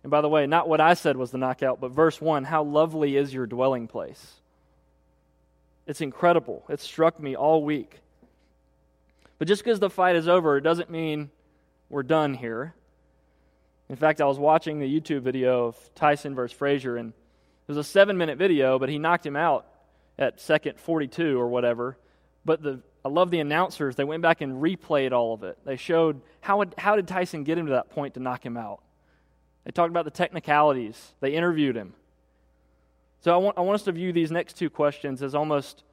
And 0.03 0.11
by 0.11 0.21
the 0.21 0.29
way, 0.29 0.47
not 0.47 0.67
what 0.67 0.81
I 0.81 0.93
said 0.93 1.17
was 1.17 1.31
the 1.31 1.37
knockout, 1.37 1.79
but 1.79 1.91
verse 1.91 2.19
1 2.19 2.45
How 2.45 2.63
lovely 2.63 3.15
is 3.15 3.33
your 3.33 3.45
dwelling 3.45 3.87
place! 3.87 4.35
It's 5.85 6.01
incredible. 6.01 6.63
It 6.69 6.79
struck 6.79 7.19
me 7.19 7.35
all 7.35 7.63
week. 7.63 7.99
But 9.39 9.47
just 9.47 9.63
because 9.63 9.79
the 9.79 9.89
fight 9.89 10.15
is 10.15 10.27
over, 10.27 10.59
doesn't 10.59 10.91
mean 10.91 11.31
we're 11.89 12.03
done 12.03 12.35
here. 12.35 12.75
In 13.89 13.95
fact, 13.95 14.21
I 14.21 14.25
was 14.25 14.37
watching 14.37 14.79
the 14.79 14.99
YouTube 14.99 15.21
video 15.21 15.67
of 15.67 15.95
Tyson 15.95 16.35
versus 16.35 16.55
Frazier, 16.55 16.97
and 16.97 17.09
it 17.09 17.71
was 17.71 17.77
a 17.77 17.83
seven 17.83 18.17
minute 18.17 18.37
video, 18.37 18.77
but 18.77 18.89
he 18.89 18.99
knocked 18.99 19.25
him 19.25 19.35
out 19.35 19.65
at 20.19 20.39
second 20.39 20.79
42 20.79 21.39
or 21.39 21.47
whatever. 21.47 21.97
But 22.45 22.61
the, 22.61 22.81
I 23.03 23.09
love 23.09 23.31
the 23.31 23.39
announcers. 23.39 23.95
They 23.95 24.03
went 24.03 24.21
back 24.21 24.41
and 24.41 24.61
replayed 24.61 25.13
all 25.13 25.33
of 25.33 25.43
it. 25.43 25.57
They 25.65 25.77
showed 25.77 26.21
how, 26.41 26.63
how 26.77 26.97
did 26.97 27.07
Tyson 27.07 27.43
get 27.43 27.57
him 27.57 27.65
to 27.67 27.71
that 27.71 27.89
point 27.89 28.13
to 28.15 28.19
knock 28.19 28.45
him 28.45 28.57
out. 28.57 28.81
They 29.63 29.71
talked 29.71 29.89
about 29.89 30.05
the 30.05 30.11
technicalities. 30.11 31.13
They 31.21 31.33
interviewed 31.33 31.75
him. 31.75 31.93
So 33.21 33.33
I 33.33 33.37
want, 33.37 33.57
I 33.57 33.61
want 33.61 33.75
us 33.75 33.83
to 33.83 33.91
view 33.91 34.13
these 34.13 34.31
next 34.31 34.57
two 34.57 34.69
questions 34.69 35.23
as 35.23 35.33
almost 35.33 35.83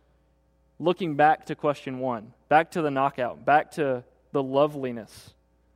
looking 0.78 1.14
back 1.16 1.46
to 1.46 1.54
question 1.54 1.98
one, 1.98 2.32
back 2.48 2.72
to 2.72 2.82
the 2.82 2.90
knockout, 2.90 3.44
back 3.44 3.72
to 3.72 4.04
the 4.32 4.42
loveliness 4.42 5.34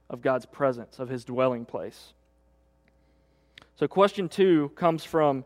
of 0.09 0.23
God's 0.23 0.47
presence, 0.47 0.99
of 0.99 1.09
his 1.09 1.25
dwelling 1.25 1.65
place. 1.65 2.13
So 3.77 3.89
question 3.89 4.29
two 4.29 4.71
comes 4.75 5.05
from, 5.05 5.45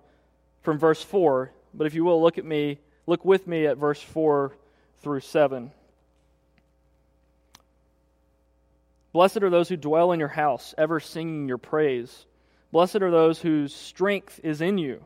from 0.63 0.79
verse 0.79 1.03
four, 1.03 1.53
but 1.73 1.87
if 1.87 1.95
you 1.95 2.05
will 2.05 2.21
look 2.21 2.39
at 2.39 2.45
me, 2.45 2.79
look 3.07 3.25
with 3.25 3.47
me 3.47 3.67
at 3.67 3.77
verse 3.77 4.01
four 4.01 4.57
through 5.01 5.21
seven. 5.21 5.71
Blessed 9.13 9.45
are 9.45 9.51
those 9.51 9.69
who 9.69 9.77
dwell 9.77 10.11
in 10.11 10.19
your 10.19 10.29
house, 10.29 10.75
ever 10.77 10.99
singing 10.99 11.47
your 11.47 11.59
praise. 11.59 12.27
Blessed 12.73 12.97
are 12.97 13.13
those 13.13 13.39
whose 13.39 13.73
strength 13.73 14.41
is 14.43 14.61
in 14.61 14.79
you 14.79 15.05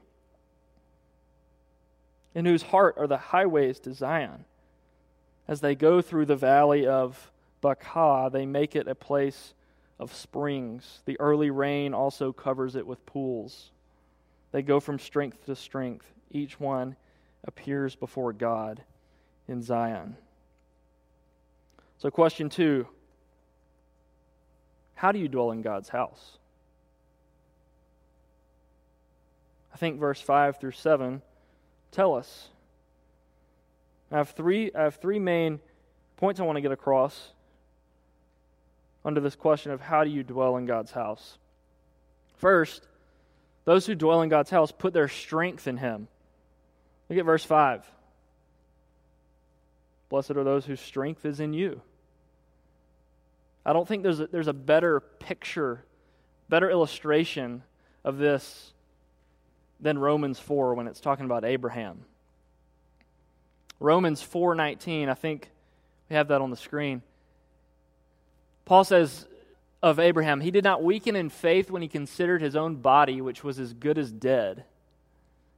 in 2.39 2.45
whose 2.45 2.63
heart 2.63 2.95
are 2.99 3.09
the 3.09 3.19
highways 3.19 3.81
to 3.81 3.93
Zion. 3.93 4.45
As 5.49 5.61
they 5.61 5.75
go 5.75 6.01
through 6.01 6.27
the 6.27 6.37
valley 6.37 6.87
of 6.87 7.33
Baca, 7.61 8.31
they 8.33 8.47
make 8.47 8.77
it 8.77 8.87
a 8.87 8.95
place 8.95 9.55
of 9.99 10.15
springs. 10.15 11.01
The 11.05 11.19
early 11.19 11.51
rain 11.51 11.93
also 11.93 12.33
covers 12.33 12.77
it 12.77 12.87
with 12.87 13.05
pools. 13.07 13.73
They 14.53 14.63
go 14.63 14.79
from 14.79 15.01
strength 15.01 15.47
to 15.47 15.57
strength. 15.57 16.07
Each 16.31 16.61
one 16.61 16.95
appears 17.45 17.97
before 17.97 18.33
God 18.33 18.83
in 19.49 19.61
Zion. 19.61 20.17
So, 21.99 22.09
question 22.09 22.49
two 22.49 22.87
How 24.95 25.11
do 25.11 25.19
you 25.19 25.27
dwell 25.27 25.51
in 25.51 25.61
God's 25.61 25.89
house? 25.89 26.39
I 29.75 29.77
think 29.77 29.99
verse 29.99 30.21
5 30.21 30.61
through 30.61 30.71
7 30.71 31.21
tell 31.91 32.15
us. 32.15 32.49
I 34.11 34.17
have 34.17 34.31
three, 34.31 34.71
I 34.75 34.83
have 34.85 34.97
three 34.97 35.19
main 35.19 35.61
points 36.17 36.41
I 36.41 36.45
want 36.45 36.57
to 36.57 36.63
get 36.63 36.73
across 36.73 37.33
under 39.05 39.21
this 39.21 39.37
question 39.37 39.73
of 39.73 39.81
how 39.81 40.05
do 40.05 40.11
you 40.11 40.23
dwell 40.23 40.57
in 40.57 40.67
God's 40.67 40.93
house. 40.93 41.39
First, 42.37 42.87
those 43.65 43.87
who 43.87 43.95
dwell 43.95 44.23
in 44.23 44.29
God's 44.29 44.51
house 44.51 44.73
put 44.73 44.93
their 44.93 45.09
strength 45.09 45.67
in 45.67 45.77
Him. 45.77 46.09
Look 47.09 47.19
at 47.19 47.25
verse 47.25 47.45
5. 47.45 47.85
Blessed 50.09 50.33
are 50.33 50.45
those 50.45 50.65
whose 50.65 50.81
strength 50.81 51.25
is 51.25 51.41
in 51.41 51.53
you. 51.53 51.81
I 53.65 53.73
don't 53.73 53.87
think 53.87 54.03
there's 54.03 54.21
a, 54.21 54.27
there's 54.27 54.49
a 54.49 54.55
better 54.55 55.01
picture, 55.01 55.85
better 56.49 56.71
illustration 56.71 57.63
of 58.05 58.17
this 58.17 58.73
than 59.81 59.99
Romans 59.99 60.39
4 60.39 60.75
when 60.75 60.87
it's 60.87 61.01
talking 61.01 61.25
about 61.25 61.45
Abraham. 61.45 62.05
Romans 63.81 64.21
4:19, 64.23 65.09
I 65.09 65.15
think 65.15 65.51
we 66.09 66.17
have 66.17 66.29
that 66.29 66.41
on 66.41 66.51
the 66.51 66.57
screen. 66.57 67.03
Paul 68.65 68.85
says 68.85 69.27
of 69.83 70.01
Abraham, 70.01 70.41
he 70.41 70.51
did 70.51 70.65
not 70.65 70.83
weaken 70.83 71.15
in 71.15 71.29
faith 71.29 71.71
when 71.71 71.83
he 71.83 71.89
considered 71.89 72.43
his 72.43 72.57
own 72.57 72.77
body, 72.77 73.21
which 73.21 73.45
was 73.45 73.61
as 73.61 73.73
good 73.73 73.97
as 73.97 74.11
dead. 74.11 74.65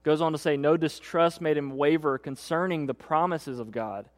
Goes 0.03 0.21
on 0.21 0.33
to 0.33 0.39
say, 0.39 0.57
no 0.57 0.77
distrust 0.77 1.41
made 1.41 1.57
him 1.57 1.77
waver 1.77 2.19
concerning 2.19 2.87
the 2.87 2.95
promises 2.95 3.59
of 3.59 3.71
God. 3.71 4.09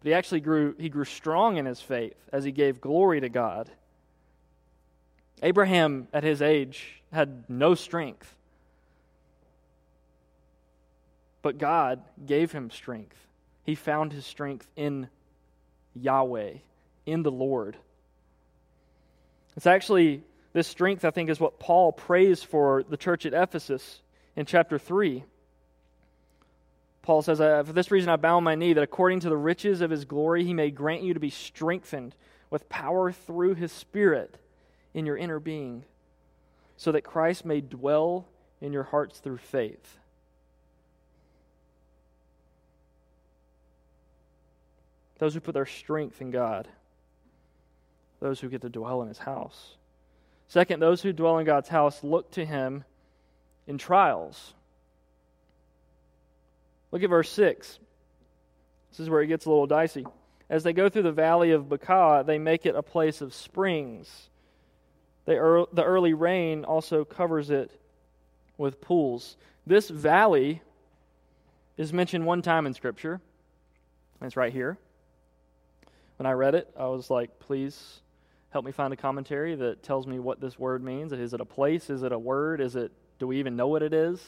But 0.00 0.08
he 0.08 0.14
actually 0.14 0.40
grew, 0.40 0.74
he 0.78 0.88
grew 0.88 1.04
strong 1.04 1.56
in 1.56 1.66
his 1.66 1.80
faith 1.80 2.16
as 2.32 2.44
he 2.44 2.52
gave 2.52 2.80
glory 2.80 3.20
to 3.20 3.28
God. 3.28 3.70
Abraham, 5.42 6.08
at 6.12 6.24
his 6.24 6.42
age, 6.42 7.02
had 7.12 7.48
no 7.48 7.74
strength. 7.74 8.34
But 11.42 11.58
God 11.58 12.02
gave 12.24 12.52
him 12.52 12.70
strength. 12.70 13.16
He 13.64 13.74
found 13.74 14.12
his 14.12 14.26
strength 14.26 14.66
in 14.76 15.08
Yahweh, 15.94 16.54
in 17.06 17.22
the 17.22 17.30
Lord. 17.30 17.76
It's 19.56 19.66
actually 19.66 20.22
this 20.52 20.66
strength, 20.66 21.04
I 21.04 21.10
think, 21.10 21.30
is 21.30 21.40
what 21.40 21.58
Paul 21.58 21.92
prays 21.92 22.42
for 22.42 22.82
the 22.82 22.96
church 22.96 23.26
at 23.26 23.34
Ephesus 23.34 24.00
in 24.36 24.46
chapter 24.46 24.78
3. 24.78 25.24
Paul 27.02 27.22
says, 27.22 27.38
For 27.38 27.72
this 27.72 27.90
reason 27.90 28.10
I 28.10 28.16
bow 28.16 28.40
my 28.40 28.54
knee, 28.54 28.72
that 28.72 28.82
according 28.82 29.20
to 29.20 29.28
the 29.28 29.36
riches 29.36 29.80
of 29.80 29.90
his 29.90 30.04
glory 30.04 30.44
he 30.44 30.54
may 30.54 30.70
grant 30.70 31.02
you 31.02 31.14
to 31.14 31.20
be 31.20 31.30
strengthened 31.30 32.14
with 32.50 32.68
power 32.68 33.12
through 33.12 33.54
his 33.54 33.72
Spirit 33.72 34.36
in 34.94 35.06
your 35.06 35.16
inner 35.16 35.40
being, 35.40 35.84
so 36.76 36.92
that 36.92 37.02
Christ 37.02 37.44
may 37.44 37.60
dwell 37.60 38.26
in 38.60 38.72
your 38.72 38.84
hearts 38.84 39.20
through 39.20 39.38
faith 39.38 39.97
those 45.18 45.34
who 45.34 45.40
put 45.40 45.54
their 45.54 45.66
strength 45.66 46.20
in 46.20 46.30
God, 46.30 46.68
those 48.20 48.40
who 48.40 48.48
get 48.48 48.62
to 48.62 48.68
dwell 48.68 49.02
in 49.02 49.08
his 49.08 49.18
house. 49.18 49.76
Second, 50.46 50.80
those 50.80 51.02
who 51.02 51.12
dwell 51.12 51.38
in 51.38 51.46
God's 51.46 51.68
house 51.68 52.02
look 52.02 52.30
to 52.32 52.44
him 52.44 52.84
in 53.66 53.78
trials. 53.78 54.54
Look 56.90 57.02
at 57.02 57.10
verse 57.10 57.30
6. 57.30 57.78
This 58.90 59.00
is 59.00 59.10
where 59.10 59.20
it 59.20 59.26
gets 59.26 59.44
a 59.44 59.50
little 59.50 59.66
dicey. 59.66 60.06
As 60.48 60.62
they 60.62 60.72
go 60.72 60.88
through 60.88 61.02
the 61.02 61.12
valley 61.12 61.50
of 61.50 61.68
Baca, 61.68 62.24
they 62.26 62.38
make 62.38 62.64
it 62.64 62.74
a 62.74 62.82
place 62.82 63.20
of 63.20 63.34
springs. 63.34 64.30
the 65.26 65.36
early 65.36 66.14
rain 66.14 66.64
also 66.64 67.04
covers 67.04 67.50
it 67.50 67.70
with 68.56 68.80
pools. 68.80 69.36
This 69.66 69.90
valley 69.90 70.62
is 71.76 71.92
mentioned 71.92 72.24
one 72.24 72.40
time 72.40 72.66
in 72.66 72.72
Scripture. 72.72 73.20
It's 74.22 74.36
right 74.36 74.52
here 74.52 74.78
when 76.18 76.26
I 76.26 76.32
read 76.32 76.54
it, 76.54 76.68
I 76.76 76.86
was 76.86 77.10
like, 77.10 77.38
please 77.38 78.00
help 78.50 78.64
me 78.64 78.72
find 78.72 78.92
a 78.92 78.96
commentary 78.96 79.54
that 79.54 79.82
tells 79.82 80.06
me 80.06 80.18
what 80.18 80.40
this 80.40 80.58
word 80.58 80.82
means. 80.82 81.12
Is 81.12 81.32
it 81.32 81.40
a 81.40 81.44
place? 81.44 81.90
Is 81.90 82.02
it 82.02 82.12
a 82.12 82.18
word? 82.18 82.60
Is 82.60 82.76
it 82.76 82.92
do 83.18 83.26
we 83.26 83.38
even 83.38 83.56
know 83.56 83.68
what 83.68 83.82
it 83.82 83.92
is? 83.92 84.24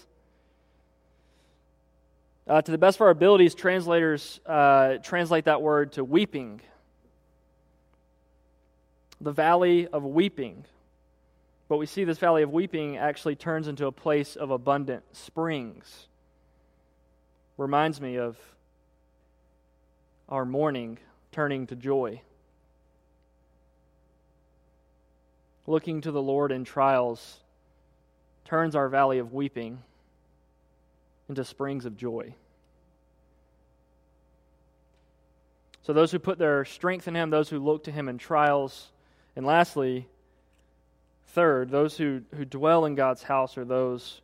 Uh, 2.46 2.60
to 2.60 2.72
the 2.72 2.78
best 2.78 2.96
of 2.96 3.02
our 3.02 3.10
abilities, 3.10 3.54
translators 3.54 4.40
uh, 4.46 4.96
translate 5.02 5.44
that 5.44 5.62
word 5.62 5.92
to 5.92 6.04
weeping. 6.04 6.60
The 9.20 9.32
valley 9.32 9.86
of 9.86 10.02
weeping. 10.02 10.64
But 11.68 11.76
we 11.76 11.86
see 11.86 12.02
this 12.02 12.18
valley 12.18 12.42
of 12.42 12.50
weeping 12.52 12.96
actually 12.96 13.36
turns 13.36 13.68
into 13.68 13.86
a 13.86 13.92
place 13.92 14.34
of 14.34 14.50
abundant 14.50 15.04
springs. 15.12 16.08
Reminds 17.56 18.00
me 18.00 18.16
of 18.18 18.36
our 20.28 20.44
mourning 20.44 20.98
turning 21.32 21.66
to 21.68 21.76
joy. 21.76 22.22
Looking 25.66 26.00
to 26.00 26.10
the 26.10 26.22
Lord 26.22 26.50
in 26.50 26.64
trials 26.64 27.38
turns 28.44 28.74
our 28.74 28.88
valley 28.88 29.18
of 29.18 29.32
weeping 29.32 29.78
into 31.28 31.44
springs 31.44 31.84
of 31.84 31.96
joy. 31.96 32.34
So, 35.82 35.92
those 35.92 36.10
who 36.10 36.18
put 36.18 36.38
their 36.38 36.64
strength 36.64 37.06
in 37.06 37.14
Him, 37.14 37.30
those 37.30 37.48
who 37.48 37.58
look 37.58 37.84
to 37.84 37.92
Him 37.92 38.08
in 38.08 38.18
trials, 38.18 38.90
and 39.36 39.46
lastly, 39.46 40.08
third, 41.28 41.70
those 41.70 41.96
who, 41.96 42.22
who 42.34 42.44
dwell 42.44 42.84
in 42.84 42.96
God's 42.96 43.22
house 43.22 43.56
are 43.56 43.64
those 43.64 44.20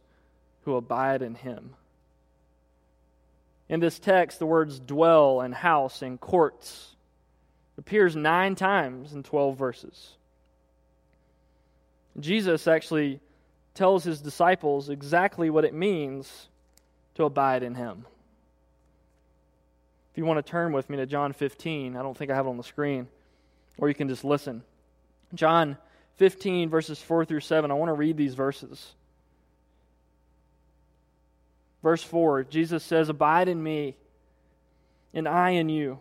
who 0.64 0.74
abide 0.74 1.22
in 1.22 1.36
Him. 1.36 1.74
In 3.68 3.78
this 3.78 3.98
text, 4.00 4.40
the 4.40 4.46
words 4.46 4.80
dwell 4.80 5.40
and 5.40 5.54
house 5.54 6.02
and 6.02 6.20
courts 6.20 6.95
appears 7.78 8.16
nine 8.16 8.54
times 8.54 9.12
in 9.12 9.22
12 9.22 9.56
verses. 9.56 10.12
Jesus 12.18 12.66
actually 12.66 13.20
tells 13.74 14.04
his 14.04 14.20
disciples 14.20 14.88
exactly 14.88 15.50
what 15.50 15.64
it 15.64 15.74
means 15.74 16.48
to 17.14 17.24
abide 17.24 17.62
in 17.62 17.74
him. 17.74 18.06
If 20.12 20.18
you 20.18 20.24
want 20.24 20.44
to 20.44 20.50
turn 20.50 20.72
with 20.72 20.88
me 20.88 20.96
to 20.96 21.06
John 21.06 21.34
15, 21.34 21.94
I 21.94 22.02
don't 22.02 22.16
think 22.16 22.30
I 22.30 22.34
have 22.34 22.46
it 22.46 22.50
on 22.50 22.56
the 22.56 22.62
screen, 22.62 23.06
or 23.76 23.88
you 23.88 23.94
can 23.94 24.08
just 24.08 24.24
listen. 24.24 24.62
John 25.34 25.76
15, 26.16 26.70
verses 26.70 27.00
4 27.00 27.26
through 27.26 27.40
7. 27.40 27.70
I 27.70 27.74
want 27.74 27.90
to 27.90 27.94
read 27.94 28.16
these 28.16 28.34
verses. 28.34 28.94
Verse 31.82 32.02
4 32.02 32.44
Jesus 32.44 32.82
says, 32.82 33.10
Abide 33.10 33.48
in 33.48 33.62
me, 33.62 33.96
and 35.12 35.28
I 35.28 35.50
in 35.50 35.68
you. 35.68 36.00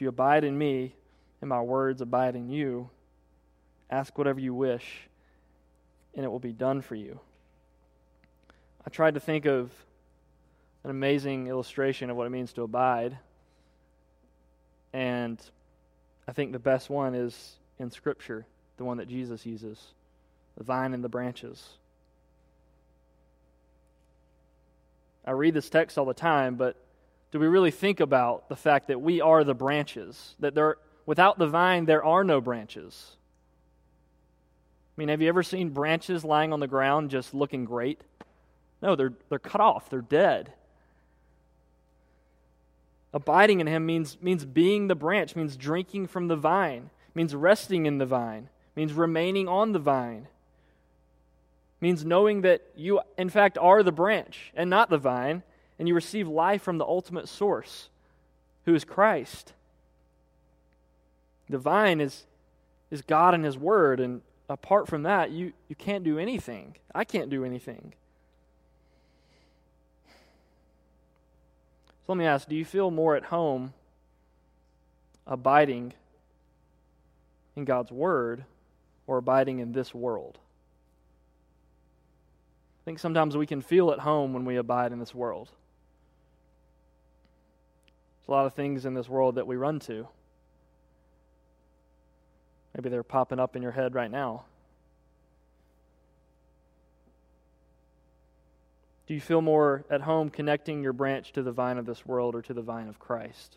If 0.00 0.02
you 0.04 0.08
abide 0.08 0.44
in 0.44 0.56
me, 0.56 0.94
and 1.42 1.50
my 1.50 1.60
words 1.60 2.00
abide 2.00 2.34
in 2.34 2.48
you, 2.48 2.88
ask 3.90 4.16
whatever 4.16 4.40
you 4.40 4.54
wish, 4.54 4.82
and 6.14 6.24
it 6.24 6.28
will 6.28 6.38
be 6.38 6.54
done 6.54 6.80
for 6.80 6.94
you. 6.94 7.20
I 8.86 8.88
tried 8.88 9.12
to 9.12 9.20
think 9.20 9.44
of 9.44 9.70
an 10.84 10.90
amazing 10.90 11.48
illustration 11.48 12.08
of 12.08 12.16
what 12.16 12.26
it 12.26 12.30
means 12.30 12.54
to 12.54 12.62
abide. 12.62 13.18
And 14.94 15.38
I 16.26 16.32
think 16.32 16.52
the 16.52 16.58
best 16.58 16.88
one 16.88 17.14
is 17.14 17.58
in 17.78 17.90
Scripture, 17.90 18.46
the 18.78 18.84
one 18.84 18.96
that 18.96 19.08
Jesus 19.08 19.44
uses 19.44 19.88
the 20.56 20.64
vine 20.64 20.94
and 20.94 21.04
the 21.04 21.10
branches. 21.10 21.74
I 25.26 25.32
read 25.32 25.52
this 25.52 25.68
text 25.68 25.98
all 25.98 26.06
the 26.06 26.14
time, 26.14 26.54
but 26.54 26.82
do 27.30 27.38
we 27.38 27.46
really 27.46 27.70
think 27.70 28.00
about 28.00 28.48
the 28.48 28.56
fact 28.56 28.88
that 28.88 29.00
we 29.00 29.20
are 29.20 29.44
the 29.44 29.54
branches? 29.54 30.34
That 30.40 30.54
there, 30.54 30.76
without 31.06 31.38
the 31.38 31.46
vine, 31.46 31.84
there 31.84 32.04
are 32.04 32.24
no 32.24 32.40
branches. 32.40 33.16
I 34.96 35.00
mean, 35.00 35.08
have 35.08 35.22
you 35.22 35.28
ever 35.28 35.42
seen 35.42 35.70
branches 35.70 36.24
lying 36.24 36.52
on 36.52 36.60
the 36.60 36.66
ground 36.66 37.10
just 37.10 37.32
looking 37.32 37.64
great? 37.64 38.00
No, 38.82 38.96
they're, 38.96 39.12
they're 39.28 39.38
cut 39.38 39.60
off, 39.60 39.88
they're 39.88 40.00
dead. 40.00 40.52
Abiding 43.12 43.60
in 43.60 43.66
Him 43.66 43.86
means, 43.86 44.18
means 44.20 44.44
being 44.44 44.88
the 44.88 44.94
branch, 44.94 45.36
means 45.36 45.56
drinking 45.56 46.08
from 46.08 46.28
the 46.28 46.36
vine, 46.36 46.90
means 47.14 47.34
resting 47.34 47.86
in 47.86 47.98
the 47.98 48.06
vine, 48.06 48.48
means 48.76 48.92
remaining 48.92 49.48
on 49.48 49.72
the 49.72 49.78
vine 49.78 50.28
means 51.80 52.04
knowing 52.04 52.42
that 52.42 52.62
you, 52.76 53.00
in 53.16 53.30
fact, 53.30 53.56
are 53.58 53.82
the 53.82 53.92
branch 53.92 54.52
and 54.54 54.68
not 54.68 54.90
the 54.90 54.98
vine, 54.98 55.42
and 55.80 55.88
you 55.88 55.94
receive 55.94 56.28
life 56.28 56.60
from 56.60 56.76
the 56.76 56.84
ultimate 56.84 57.26
source, 57.26 57.88
who 58.66 58.74
is 58.74 58.84
Christ. 58.84 59.54
The 61.48 61.56
vine 61.56 62.02
is, 62.02 62.26
is 62.90 63.00
God 63.00 63.32
and 63.32 63.46
His 63.46 63.56
Word, 63.56 63.98
and 63.98 64.20
apart 64.46 64.88
from 64.88 65.04
that, 65.04 65.30
you, 65.30 65.54
you 65.68 65.74
can't 65.74 66.04
do 66.04 66.18
anything. 66.18 66.76
I 66.94 67.04
can't 67.04 67.30
do 67.30 67.46
anything. 67.46 67.94
So 72.06 72.12
let 72.12 72.18
me 72.18 72.26
ask 72.26 72.46
do 72.46 72.56
you 72.56 72.66
feel 72.66 72.90
more 72.90 73.16
at 73.16 73.24
home 73.24 73.72
abiding 75.26 75.94
in 77.56 77.64
God's 77.64 77.90
Word 77.90 78.44
or 79.06 79.16
abiding 79.16 79.60
in 79.60 79.72
this 79.72 79.94
world? 79.94 80.36
I 82.82 82.84
think 82.84 82.98
sometimes 82.98 83.34
we 83.34 83.46
can 83.46 83.62
feel 83.62 83.92
at 83.92 84.00
home 84.00 84.34
when 84.34 84.44
we 84.44 84.56
abide 84.56 84.92
in 84.92 84.98
this 84.98 85.14
world. 85.14 85.48
A 88.30 88.32
lot 88.32 88.46
of 88.46 88.54
things 88.54 88.86
in 88.86 88.94
this 88.94 89.08
world 89.08 89.34
that 89.34 89.46
we 89.48 89.56
run 89.56 89.80
to. 89.80 90.06
Maybe 92.76 92.88
they're 92.88 93.02
popping 93.02 93.40
up 93.40 93.56
in 93.56 93.62
your 93.62 93.72
head 93.72 93.96
right 93.96 94.10
now. 94.10 94.44
Do 99.08 99.14
you 99.14 99.20
feel 99.20 99.42
more 99.42 99.84
at 99.90 100.02
home 100.02 100.30
connecting 100.30 100.80
your 100.80 100.92
branch 100.92 101.32
to 101.32 101.42
the 101.42 101.50
vine 101.50 101.76
of 101.76 101.86
this 101.86 102.06
world 102.06 102.36
or 102.36 102.42
to 102.42 102.54
the 102.54 102.62
vine 102.62 102.86
of 102.86 103.00
Christ? 103.00 103.56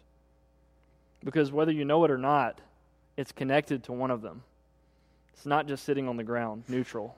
Because 1.23 1.51
whether 1.51 1.71
you 1.71 1.86
know 1.86 2.03
it 2.03 2.09
or 2.09 2.17
not, 2.17 2.59
it's 3.15 3.31
connected 3.31 3.83
to 3.83 3.93
one 3.93 4.09
of 4.09 4.23
them. 4.23 4.41
It's 5.36 5.45
not 5.45 5.67
just 5.67 5.83
sitting 5.83 6.09
on 6.09 6.17
the 6.17 6.23
ground, 6.23 6.63
neutral. 6.67 7.15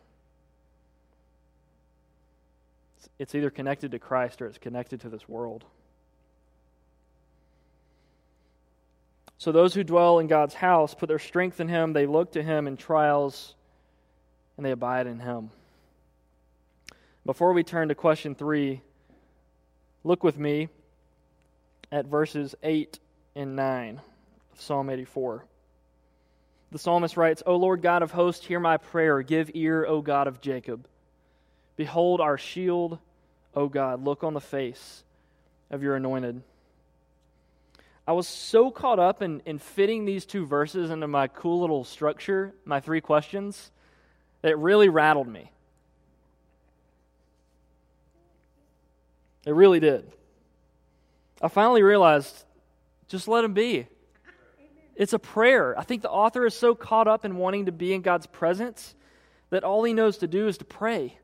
it's 3.17 3.33
either 3.33 3.49
connected 3.49 3.91
to 3.91 3.99
Christ 3.99 4.41
or 4.41 4.47
it's 4.47 4.57
connected 4.57 4.99
to 5.01 5.09
this 5.09 5.29
world. 5.29 5.63
So 9.37 9.51
those 9.51 9.73
who 9.73 9.83
dwell 9.83 10.19
in 10.19 10.27
God's 10.27 10.53
house 10.53 10.95
put 10.95 11.07
their 11.07 11.19
strength 11.19 11.59
in 11.59 11.67
Him, 11.67 11.93
they 11.93 12.05
look 12.05 12.33
to 12.33 12.43
Him 12.43 12.67
in 12.67 12.77
trials, 12.77 13.53
and 14.57 14.65
they 14.65 14.71
abide 14.71 15.07
in 15.07 15.19
Him. 15.19 15.49
Before 17.25 17.53
we 17.53 17.63
turn 17.63 17.89
to 17.89 17.95
question 17.95 18.35
three, 18.35 18.81
look 20.03 20.23
with 20.23 20.37
me 20.37 20.69
at 21.91 22.05
verses 22.05 22.55
8 22.63 22.99
and 23.35 23.55
9 23.55 24.01
of 24.53 24.61
Psalm 24.61 24.89
84. 24.89 25.45
The 26.71 26.79
psalmist 26.79 27.17
writes, 27.17 27.43
O 27.45 27.55
Lord 27.55 27.81
God 27.81 28.03
of 28.03 28.11
hosts, 28.11 28.45
hear 28.45 28.59
my 28.59 28.77
prayer. 28.77 29.21
Give 29.21 29.49
ear, 29.53 29.85
O 29.85 30.01
God 30.01 30.27
of 30.27 30.41
Jacob. 30.41 30.87
Behold 31.77 32.21
our 32.21 32.37
shield, 32.37 32.99
O 33.53 33.67
God. 33.67 34.03
Look 34.03 34.23
on 34.23 34.33
the 34.33 34.41
face 34.41 35.03
of 35.69 35.83
your 35.83 35.95
anointed. 35.95 36.41
I 38.07 38.13
was 38.13 38.27
so 38.27 38.69
caught 38.69 38.99
up 38.99 39.21
in, 39.21 39.41
in 39.45 39.57
fitting 39.57 40.05
these 40.05 40.25
two 40.25 40.45
verses 40.45 40.91
into 40.91 41.07
my 41.07 41.27
cool 41.27 41.61
little 41.61 41.83
structure, 41.83 42.53
my 42.63 42.79
three 42.79 43.01
questions, 43.01 43.71
that 44.41 44.51
it 44.51 44.57
really 44.57 44.89
rattled 44.89 45.27
me. 45.27 45.51
It 49.45 49.53
really 49.53 49.79
did. 49.79 50.11
I 51.41 51.47
finally 51.47 51.83
realized 51.83 52.45
just 53.07 53.27
let 53.27 53.43
him 53.43 53.53
be. 53.53 53.87
It's 54.95 55.13
a 55.13 55.19
prayer. 55.19 55.77
I 55.77 55.83
think 55.83 56.01
the 56.01 56.09
author 56.09 56.45
is 56.45 56.53
so 56.53 56.73
caught 56.73 57.07
up 57.07 57.25
in 57.25 57.37
wanting 57.37 57.65
to 57.65 57.71
be 57.71 57.93
in 57.93 58.01
God's 58.01 58.27
presence 58.27 58.95
that 59.49 59.63
all 59.63 59.83
he 59.83 59.93
knows 59.93 60.17
to 60.19 60.27
do 60.27 60.47
is 60.47 60.57
to 60.59 60.65
pray. 60.65 61.17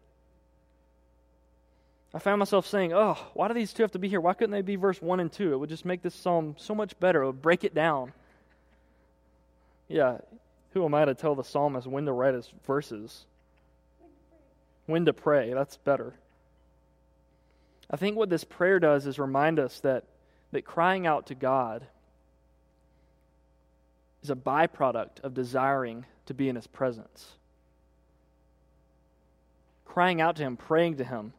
I 2.14 2.20
found 2.20 2.40
myself 2.40 2.68
saying, 2.68 2.94
oh, 2.94 3.18
why 3.34 3.48
do 3.48 3.54
these 3.54 3.74
two 3.74 3.84
have 3.84 3.92
to 3.92 4.00
be 4.00 4.10
here? 4.10 4.20
Why 4.20 4.34
couldn't 4.34 4.52
they 4.52 4.62
be 4.62 4.76
verse 4.76 5.02
1 5.02 5.20
and 5.20 5.32
2? 5.32 5.54
It 5.54 5.58
would 5.58 5.70
just 5.70 5.86
make 5.86 6.02
this 6.02 6.14
psalm 6.14 6.56
so 6.58 6.76
much 6.76 7.00
better. 7.00 7.24
It 7.24 7.28
would 7.28 7.42
break 7.42 7.64
it 7.64 7.74
down. 7.74 8.12
Yeah, 9.88 10.18
who 10.74 10.84
am 10.84 10.94
I 10.94 11.06
to 11.06 11.14
tell 11.14 11.36
the 11.36 11.44
psalmist 11.44 11.88
when 11.88 12.06
to 12.06 12.12
write 12.12 12.34
his 12.34 12.52
verses? 12.66 13.26
When 14.88 15.06
to 15.06 15.14
pray. 15.14 15.54
That's 15.54 15.78
better. 15.78 16.14
I 17.90 17.98
think 17.98 18.18
what 18.18 18.30
this 18.30 18.44
prayer 18.44 18.80
does 18.80 19.06
is 19.06 19.20
remind 19.20 19.60
us 19.60 19.80
that, 19.82 20.06
that 20.52 20.66
crying 20.66 21.06
out 21.06 21.28
to 21.28 21.36
God 21.36 21.86
is 24.24 24.30
a 24.30 24.36
byproduct 24.36 25.22
of 25.24 25.34
desiring 25.34 26.06
to 26.28 26.34
be 26.34 26.48
in 26.48 26.56
His 26.56 26.68
presence. 26.68 27.34
Crying 29.86 30.22
out 30.22 30.38
to 30.38 30.44
Him, 30.44 30.58
praying 30.58 30.98
to 30.98 31.04
Him, 31.04 31.34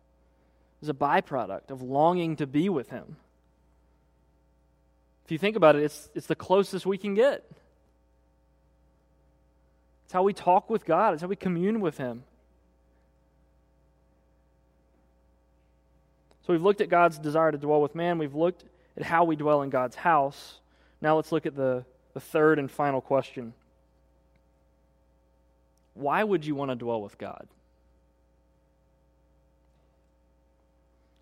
is 0.83 0.89
a 0.89 0.95
byproduct 0.95 1.71
of 1.71 1.81
longing 1.81 2.37
to 2.37 2.47
be 2.47 2.69
with 2.69 2.91
Him. 2.91 3.17
If 5.25 5.31
you 5.31 5.39
think 5.39 5.57
about 5.57 5.77
it, 5.77 5.85
it's, 5.85 6.11
it's 6.15 6.27
the 6.27 6.35
closest 6.35 6.85
we 6.85 6.99
can 6.99 7.15
get. 7.15 7.49
It's 10.05 10.13
how 10.13 10.25
we 10.25 10.33
talk 10.33 10.69
with 10.69 10.85
God, 10.85 11.15
it's 11.15 11.23
how 11.23 11.29
we 11.29 11.37
commune 11.37 11.81
with 11.81 11.97
Him. 11.97 12.25
So 16.47 16.53
we've 16.53 16.63
looked 16.63 16.81
at 16.81 16.89
God's 16.89 17.19
desire 17.19 17.53
to 17.53 17.59
dwell 17.59 17.81
with 17.81 17.95
man, 17.95 18.19
we've 18.19 18.35
looked 18.35 18.65
at 18.97 19.05
how 19.05 19.25
we 19.25 19.37
dwell 19.37 19.63
in 19.63 19.71
God's 19.71 19.97
house. 19.97 20.59
Now 21.01 21.17
let's 21.17 21.33
look 21.33 21.47
at 21.47 21.57
the, 21.57 21.85
the 22.15 22.21
third 22.21 22.59
and 22.59 22.71
final 22.71 23.01
question. 23.01 23.55
Why 25.95 26.25
would 26.25 26.45
you 26.45 26.55
want 26.55 26.71
to 26.71 26.75
dwell 26.75 27.01
with 27.01 27.17
God? 27.19 27.47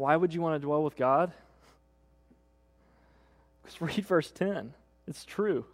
Why 0.00 0.16
would 0.16 0.32
you 0.32 0.40
want 0.40 0.54
to 0.54 0.66
dwell 0.66 0.82
with 0.82 0.96
God? 0.96 1.30
Because 3.62 3.80
read 3.96 4.06
verse 4.06 4.30
10. 4.30 4.72
It's 5.06 5.26
true. 5.26 5.66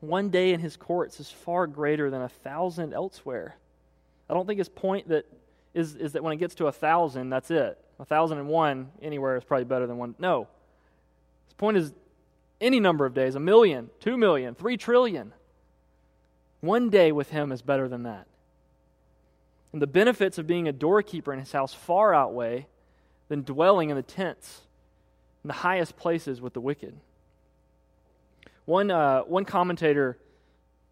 One 0.00 0.28
day 0.28 0.52
in 0.52 0.60
his 0.60 0.76
courts 0.76 1.18
is 1.18 1.30
far 1.30 1.66
greater 1.66 2.10
than 2.10 2.20
a 2.20 2.28
thousand 2.28 2.92
elsewhere. 2.92 3.56
I 4.28 4.34
don't 4.34 4.46
think 4.46 4.58
his 4.58 4.68
point 4.68 5.08
that 5.08 5.24
is, 5.72 5.94
is 5.94 6.12
that 6.12 6.22
when 6.22 6.34
it 6.34 6.36
gets 6.36 6.56
to 6.56 6.66
a 6.66 6.72
thousand, 6.72 7.30
that's 7.30 7.50
it. 7.50 7.78
A 7.98 8.04
thousand 8.04 8.36
and 8.36 8.48
one 8.48 8.90
anywhere 9.00 9.38
is 9.38 9.44
probably 9.44 9.64
better 9.64 9.86
than 9.86 9.96
one. 9.96 10.14
No. 10.18 10.46
His 11.46 11.54
point 11.54 11.78
is 11.78 11.94
any 12.60 12.80
number 12.80 13.06
of 13.06 13.14
days, 13.14 13.34
a 13.34 13.40
million, 13.40 13.88
two 13.98 14.18
million, 14.18 14.54
three 14.54 14.76
trillion. 14.76 15.32
One 16.60 16.90
day 16.90 17.12
with 17.12 17.30
him 17.30 17.50
is 17.50 17.62
better 17.62 17.88
than 17.88 18.02
that. 18.02 18.26
And 19.72 19.80
the 19.80 19.86
benefits 19.86 20.38
of 20.38 20.46
being 20.46 20.66
a 20.68 20.72
doorkeeper 20.72 21.32
in 21.32 21.38
his 21.38 21.52
house 21.52 21.72
far 21.72 22.12
outweigh 22.12 22.66
than 23.28 23.42
dwelling 23.42 23.90
in 23.90 23.96
the 23.96 24.02
tents 24.02 24.62
in 25.44 25.48
the 25.48 25.54
highest 25.54 25.96
places 25.96 26.40
with 26.40 26.52
the 26.52 26.60
wicked. 26.60 26.98
One, 28.66 28.90
uh, 28.90 29.22
one 29.22 29.44
commentator 29.44 30.18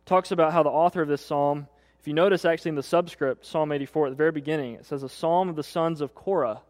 talks 0.06 0.30
about 0.30 0.52
how 0.52 0.62
the 0.62 0.70
author 0.70 1.02
of 1.02 1.08
this 1.08 1.24
psalm, 1.24 1.68
if 2.00 2.08
you 2.08 2.14
notice 2.14 2.44
actually 2.44 2.70
in 2.70 2.74
the 2.76 2.82
subscript, 2.82 3.44
Psalm 3.44 3.72
84, 3.72 4.06
at 4.06 4.10
the 4.10 4.16
very 4.16 4.32
beginning, 4.32 4.74
it 4.74 4.86
says, 4.86 5.02
A 5.02 5.08
psalm 5.08 5.48
of 5.48 5.56
the 5.56 5.62
sons 5.62 6.00
of 6.00 6.14
Korah. 6.14 6.60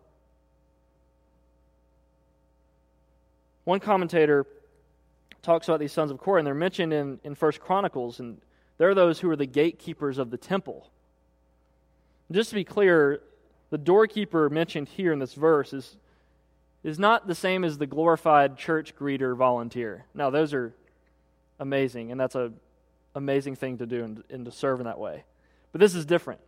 One 3.65 3.81
commentator 3.81 4.47
talks 5.43 5.69
about 5.69 5.79
these 5.79 5.93
sons 5.93 6.11
of 6.11 6.19
Korah, 6.19 6.39
and 6.39 6.47
they're 6.47 6.55
mentioned 6.55 6.93
in, 6.93 7.21
in 7.23 7.35
First 7.35 7.61
Chronicles, 7.61 8.19
and 8.19 8.41
they're 8.79 8.95
those 8.95 9.21
who 9.21 9.31
are 9.31 9.37
the 9.37 9.47
gatekeepers 9.47 10.19
of 10.19 10.31
the 10.31 10.39
temple. 10.39 10.91
Just 12.31 12.51
to 12.51 12.55
be 12.55 12.65
clear, 12.65 13.21
the 13.71 13.79
doorkeeper 13.79 14.51
mentioned 14.51 14.89
here 14.89 15.13
in 15.13 15.19
this 15.19 15.35
verse 15.35 15.73
is, 15.73 15.97
is 16.85 16.99
not 16.99 17.27
the 17.27 17.35
same 17.35 17.65
as 17.65 17.79
the 17.79 17.87
glorified 17.87 18.57
church 18.57 18.95
greeter 18.97 19.37
volunteer. 19.37 20.05
Now, 20.15 20.31
those 20.31 20.53
are 20.53 20.75
amazing, 21.59 22.13
and 22.13 22.21
that's 22.21 22.35
an 22.35 22.55
amazing 23.15 23.57
thing 23.57 23.79
to 23.79 23.87
do 23.87 24.05
and, 24.05 24.23
and 24.31 24.45
to 24.45 24.53
serve 24.53 24.81
in 24.81 24.85
that 24.85 24.99
way. 24.99 25.25
But 25.73 25.81
this 25.81 25.95
is 25.95 26.05
different. 26.05 26.41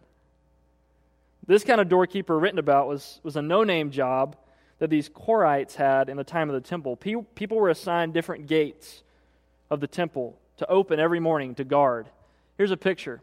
This 1.46 1.64
kind 1.64 1.80
of 1.80 1.88
doorkeeper 1.88 2.38
written 2.38 2.58
about 2.58 2.86
was, 2.86 3.20
was 3.22 3.36
a 3.36 3.42
no 3.42 3.64
name 3.64 3.90
job 3.90 4.36
that 4.78 4.90
these 4.90 5.08
Korites 5.08 5.74
had 5.74 6.08
in 6.08 6.16
the 6.16 6.24
time 6.24 6.48
of 6.48 6.54
the 6.54 6.66
temple. 6.66 6.96
People 6.96 7.56
were 7.56 7.70
assigned 7.70 8.14
different 8.14 8.46
gates 8.46 9.02
of 9.70 9.80
the 9.80 9.86
temple 9.86 10.38
to 10.58 10.68
open 10.68 11.00
every 11.00 11.20
morning 11.20 11.54
to 11.54 11.64
guard. 11.64 12.08
Here's 12.56 12.70
a 12.70 12.76
picture. 12.76 13.22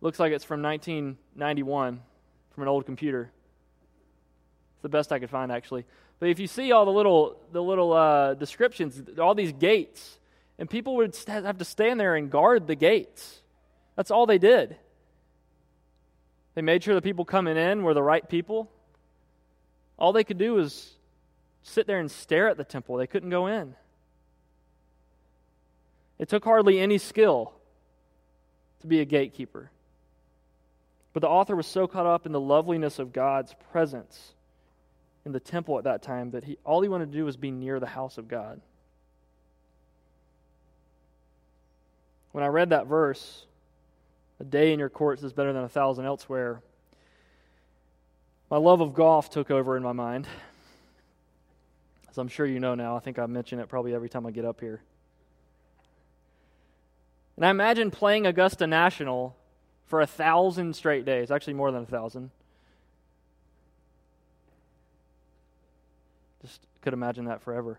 Looks 0.00 0.18
like 0.18 0.32
it's 0.32 0.44
from 0.44 0.62
1991 0.62 2.00
from 2.50 2.62
an 2.62 2.68
old 2.68 2.86
computer. 2.86 3.30
It's 4.74 4.82
the 4.82 4.88
best 4.88 5.12
I 5.12 5.18
could 5.18 5.30
find, 5.30 5.50
actually. 5.50 5.84
But 6.20 6.28
if 6.28 6.38
you 6.38 6.46
see 6.46 6.72
all 6.72 6.84
the 6.84 6.92
little, 6.92 7.40
the 7.52 7.62
little 7.62 7.92
uh, 7.92 8.34
descriptions, 8.34 9.00
all 9.18 9.34
these 9.34 9.52
gates, 9.52 10.18
and 10.58 10.68
people 10.68 10.96
would 10.96 11.16
have 11.26 11.58
to 11.58 11.64
stand 11.64 12.00
there 12.00 12.16
and 12.16 12.30
guard 12.30 12.66
the 12.66 12.74
gates. 12.74 13.40
That's 13.96 14.10
all 14.10 14.26
they 14.26 14.38
did. 14.38 14.76
They 16.54 16.62
made 16.62 16.82
sure 16.82 16.94
the 16.94 17.02
people 17.02 17.24
coming 17.24 17.56
in 17.56 17.82
were 17.82 17.94
the 17.94 18.02
right 18.02 18.28
people. 18.28 18.70
All 19.98 20.12
they 20.12 20.24
could 20.24 20.38
do 20.38 20.54
was 20.54 20.94
sit 21.62 21.86
there 21.86 22.00
and 22.00 22.10
stare 22.10 22.48
at 22.48 22.56
the 22.56 22.64
temple. 22.64 22.96
They 22.96 23.06
couldn't 23.06 23.30
go 23.30 23.46
in. 23.46 23.74
It 26.18 26.28
took 26.28 26.44
hardly 26.44 26.80
any 26.80 26.98
skill 26.98 27.52
to 28.80 28.86
be 28.86 29.00
a 29.00 29.04
gatekeeper. 29.04 29.70
But 31.12 31.20
the 31.20 31.28
author 31.28 31.56
was 31.56 31.66
so 31.66 31.86
caught 31.86 32.06
up 32.06 32.26
in 32.26 32.32
the 32.32 32.40
loveliness 32.40 32.98
of 32.98 33.12
God's 33.12 33.54
presence 33.72 34.34
in 35.24 35.32
the 35.32 35.40
temple 35.40 35.78
at 35.78 35.84
that 35.84 36.02
time 36.02 36.30
that 36.30 36.44
he, 36.44 36.58
all 36.64 36.80
he 36.80 36.88
wanted 36.88 37.12
to 37.12 37.18
do 37.18 37.24
was 37.24 37.36
be 37.36 37.50
near 37.50 37.80
the 37.80 37.86
house 37.86 38.18
of 38.18 38.28
God. 38.28 38.60
When 42.32 42.44
I 42.44 42.48
read 42.48 42.70
that 42.70 42.86
verse, 42.86 43.46
a 44.40 44.44
day 44.44 44.72
in 44.72 44.78
your 44.78 44.88
courts 44.88 45.22
is 45.22 45.32
better 45.32 45.52
than 45.52 45.64
a 45.64 45.68
thousand 45.68 46.04
elsewhere, 46.04 46.60
my 48.50 48.56
love 48.56 48.80
of 48.80 48.94
golf 48.94 49.28
took 49.28 49.50
over 49.50 49.76
in 49.76 49.82
my 49.82 49.92
mind. 49.92 50.26
As 52.10 52.16
I'm 52.16 52.28
sure 52.28 52.46
you 52.46 52.60
know 52.60 52.74
now, 52.74 52.96
I 52.96 53.00
think 53.00 53.18
I 53.18 53.26
mention 53.26 53.58
it 53.58 53.68
probably 53.68 53.94
every 53.94 54.08
time 54.08 54.24
I 54.24 54.30
get 54.30 54.44
up 54.44 54.60
here. 54.60 54.80
And 57.36 57.44
I 57.44 57.50
imagine 57.50 57.90
playing 57.90 58.26
Augusta 58.26 58.66
National 58.66 59.36
for 59.88 60.00
a 60.00 60.06
thousand 60.06 60.76
straight 60.76 61.04
days, 61.04 61.30
actually 61.30 61.54
more 61.54 61.72
than 61.72 61.82
a 61.82 61.86
thousand. 61.86 62.30
Just 66.42 66.60
could 66.82 66.92
imagine 66.92 67.24
that 67.24 67.42
forever. 67.42 67.78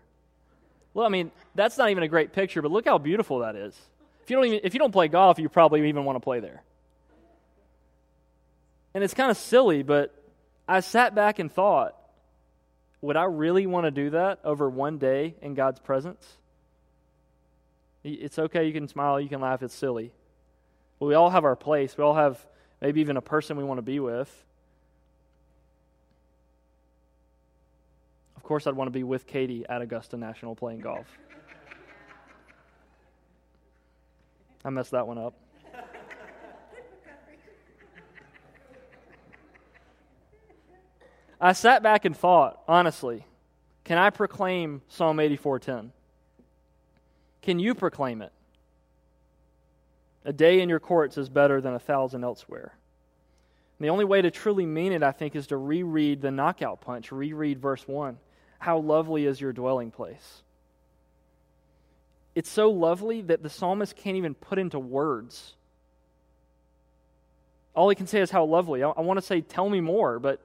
Well, 0.92 1.06
I 1.06 1.08
mean, 1.08 1.30
that's 1.54 1.78
not 1.78 1.90
even 1.90 2.02
a 2.02 2.08
great 2.08 2.32
picture, 2.32 2.62
but 2.62 2.70
look 2.70 2.84
how 2.84 2.98
beautiful 2.98 3.40
that 3.40 3.56
is. 3.56 3.78
If 4.22 4.30
you 4.30 4.36
don't 4.36 4.46
even 4.46 4.60
if 4.64 4.74
you 4.74 4.80
don't 4.80 4.92
play 4.92 5.08
golf, 5.08 5.38
you 5.38 5.48
probably 5.48 5.88
even 5.88 6.04
want 6.04 6.16
to 6.16 6.20
play 6.20 6.40
there. 6.40 6.62
And 8.92 9.04
it's 9.04 9.14
kind 9.14 9.30
of 9.30 9.36
silly, 9.36 9.82
but 9.82 10.12
I 10.68 10.80
sat 10.80 11.14
back 11.14 11.38
and 11.38 11.50
thought, 11.50 11.96
would 13.00 13.16
I 13.16 13.24
really 13.24 13.66
want 13.66 13.84
to 13.84 13.92
do 13.92 14.10
that 14.10 14.40
over 14.44 14.68
one 14.68 14.98
day 14.98 15.36
in 15.40 15.54
God's 15.54 15.78
presence? 15.78 16.26
It's 18.02 18.38
okay, 18.38 18.66
you 18.66 18.72
can 18.72 18.88
smile, 18.88 19.20
you 19.20 19.28
can 19.28 19.40
laugh, 19.40 19.62
it's 19.62 19.74
silly. 19.74 20.12
But 21.00 21.06
we 21.06 21.14
all 21.14 21.30
have 21.30 21.44
our 21.44 21.56
place. 21.56 21.98
We 21.98 22.04
all 22.04 22.14
have 22.14 22.46
maybe 22.80 23.00
even 23.00 23.16
a 23.16 23.22
person 23.22 23.56
we 23.56 23.64
want 23.64 23.78
to 23.78 23.82
be 23.82 23.98
with. 23.98 24.44
Of 28.36 28.42
course, 28.44 28.66
I'd 28.66 28.74
want 28.74 28.88
to 28.88 28.92
be 28.92 29.02
with 29.02 29.26
Katie 29.26 29.64
at 29.68 29.80
Augusta 29.82 30.16
National 30.16 30.54
playing 30.54 30.80
golf. 30.80 31.06
I 34.64 34.70
messed 34.70 34.90
that 34.90 35.06
one 35.06 35.18
up. 35.18 35.34
I 41.40 41.54
sat 41.54 41.82
back 41.82 42.04
and 42.04 42.14
thought, 42.14 42.62
honestly, 42.68 43.24
can 43.84 43.96
I 43.96 44.10
proclaim 44.10 44.82
Psalm 44.88 45.16
84:10? 45.16 45.92
Can 47.40 47.58
you 47.58 47.74
proclaim 47.74 48.20
it? 48.20 48.32
A 50.24 50.32
day 50.32 50.60
in 50.60 50.68
your 50.68 50.80
courts 50.80 51.16
is 51.16 51.28
better 51.28 51.60
than 51.60 51.74
a 51.74 51.78
thousand 51.78 52.24
elsewhere. 52.24 52.74
And 53.78 53.86
the 53.86 53.90
only 53.90 54.04
way 54.04 54.20
to 54.20 54.30
truly 54.30 54.66
mean 54.66 54.92
it, 54.92 55.02
I 55.02 55.12
think, 55.12 55.34
is 55.34 55.46
to 55.48 55.56
reread 55.56 56.20
the 56.20 56.30
knockout 56.30 56.82
punch, 56.82 57.10
reread 57.10 57.60
verse 57.60 57.86
1. 57.88 58.18
How 58.58 58.78
lovely 58.78 59.24
is 59.24 59.40
your 59.40 59.54
dwelling 59.54 59.90
place? 59.90 60.42
It's 62.34 62.50
so 62.50 62.70
lovely 62.70 63.22
that 63.22 63.42
the 63.42 63.48
psalmist 63.48 63.96
can't 63.96 64.16
even 64.16 64.34
put 64.34 64.58
into 64.58 64.78
words. 64.78 65.54
All 67.74 67.88
he 67.88 67.96
can 67.96 68.06
say 68.06 68.20
is 68.20 68.30
how 68.30 68.44
lovely. 68.44 68.82
I, 68.82 68.90
I 68.90 69.00
want 69.00 69.18
to 69.18 69.24
say, 69.24 69.40
tell 69.40 69.68
me 69.68 69.80
more, 69.80 70.18
but 70.18 70.40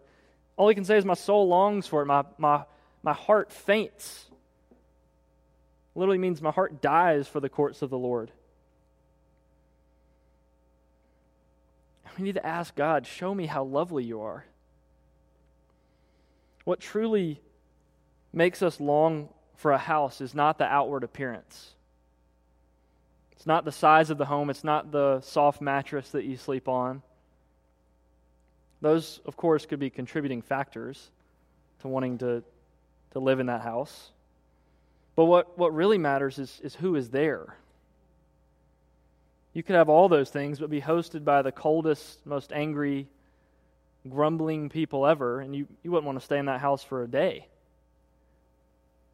all 0.55 0.69
he 0.69 0.75
can 0.75 0.85
say 0.85 0.97
is, 0.97 1.03
my 1.03 1.15
soul 1.15 1.47
longs 1.49 1.87
for 1.87 2.01
it. 2.01 2.05
My, 2.05 2.23
my, 2.37 2.63
my 3.03 3.13
heart 3.13 3.51
faints. 3.51 4.25
Literally 5.93 6.17
means 6.17 6.41
my 6.41 6.51
heart 6.51 6.81
dies 6.81 7.27
for 7.27 7.41
the 7.41 7.49
courts 7.49 7.81
of 7.81 7.89
the 7.89 7.97
Lord. 7.97 8.31
We 12.17 12.23
need 12.23 12.35
to 12.35 12.45
ask 12.45 12.75
God, 12.75 13.05
show 13.05 13.33
me 13.33 13.45
how 13.45 13.63
lovely 13.63 14.03
you 14.03 14.21
are. 14.21 14.45
What 16.63 16.79
truly 16.79 17.39
makes 18.33 18.61
us 18.61 18.79
long 18.79 19.29
for 19.57 19.71
a 19.71 19.77
house 19.77 20.21
is 20.21 20.33
not 20.33 20.57
the 20.57 20.65
outward 20.65 21.03
appearance. 21.03 21.73
It's 23.33 23.45
not 23.45 23.65
the 23.65 23.71
size 23.71 24.09
of 24.09 24.17
the 24.17 24.25
home, 24.25 24.49
it's 24.49 24.63
not 24.63 24.91
the 24.91 25.21
soft 25.21 25.61
mattress 25.61 26.09
that 26.11 26.25
you 26.25 26.37
sleep 26.37 26.67
on. 26.67 27.01
Those, 28.81 29.19
of 29.25 29.37
course, 29.37 29.65
could 29.65 29.79
be 29.79 29.89
contributing 29.89 30.41
factors 30.41 31.09
to 31.81 31.87
wanting 31.87 32.17
to, 32.19 32.43
to 33.11 33.19
live 33.19 33.39
in 33.39 33.47
that 33.47 33.61
house. 33.61 34.11
But 35.15 35.25
what, 35.25 35.57
what 35.57 35.73
really 35.73 35.97
matters 35.97 36.39
is, 36.39 36.59
is 36.63 36.75
who 36.75 36.95
is 36.95 37.09
there. 37.09 37.55
You 39.55 39.63
could 39.63 39.75
have 39.75 39.87
all 39.87 40.09
those 40.09 40.29
things, 40.29 40.59
but 40.59 40.69
be 40.69 40.81
hosted 40.81 41.23
by 41.23 41.41
the 41.41 41.51
coldest, 41.51 42.25
most 42.25 42.51
angry, 42.51 43.07
grumbling 44.07 44.67
people 44.67 45.07
ever, 45.07 45.39
and 45.39 45.55
you, 45.55 45.65
you 45.81 45.91
wouldn't 45.91 46.05
want 46.05 46.19
to 46.19 46.25
stay 46.25 46.37
in 46.37 46.45
that 46.47 46.59
house 46.59 46.83
for 46.83 47.01
a 47.01 47.07
day. 47.07 47.47